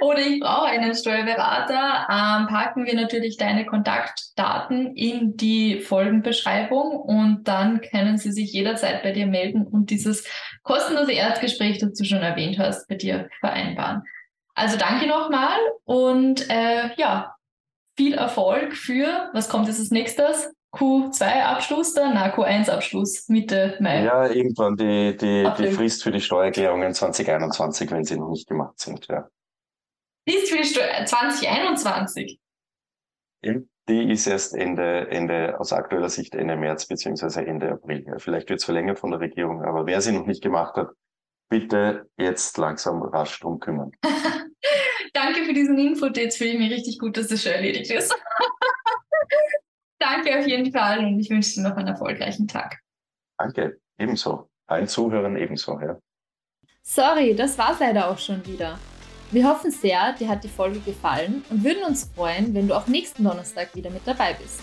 [0.00, 7.48] oder ich brauche einen Steuerberater, ähm, packen wir natürlich deine Kontaktdaten in die Folgenbeschreibung und
[7.48, 10.28] dann können sie sich jederzeit bei dir melden und dieses
[10.62, 14.02] kostenlose Erstgespräch, das du schon erwähnt hast, bei dir vereinbaren.
[14.54, 17.34] Also danke nochmal und äh, ja,
[17.96, 20.50] viel Erfolg für, was kommt jetzt als nächstes?
[20.76, 22.14] Q2-Abschluss dann?
[22.14, 24.04] Na, Q1-Abschluss, Mitte Mai.
[24.04, 28.78] Ja, irgendwann die, die, die Frist für die Steuererklärungen 2021, wenn sie noch nicht gemacht
[28.78, 29.06] sind.
[29.08, 29.28] Ja.
[30.28, 32.40] Frist für die Steuer 2021?
[33.88, 38.04] Die ist erst Ende, Ende, aus aktueller Sicht Ende März beziehungsweise Ende April.
[38.06, 40.88] Ja, vielleicht wird es verlängert von der Regierung, aber wer sie noch nicht gemacht hat,
[41.48, 43.92] bitte jetzt langsam rasch drum kümmern.
[45.14, 46.16] Danke für diesen Input.
[46.16, 48.14] Jetzt fühle ich mich richtig gut, dass das schon erledigt ist.
[50.08, 52.78] Danke auf jeden Fall und ich wünsche dir noch einen erfolgreichen Tag.
[53.38, 54.48] Danke, ebenso.
[54.68, 55.98] Allen Zuhörern ebenso, ja.
[56.82, 58.78] Sorry, das war's leider auch schon wieder.
[59.32, 62.86] Wir hoffen sehr, dir hat die Folge gefallen und würden uns freuen, wenn du auch
[62.86, 64.62] nächsten Donnerstag wieder mit dabei bist.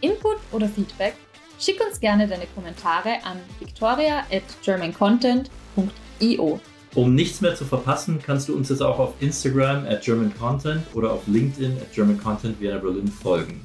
[0.00, 1.14] Input oder Feedback?
[1.60, 6.60] Schick uns gerne deine Kommentare an victoria at germancontent.io.
[6.96, 10.82] Um nichts mehr zu verpassen, kannst du uns jetzt auch auf Instagram at German Content
[10.94, 13.64] oder auf LinkedIn at German Content Vienna Berlin folgen.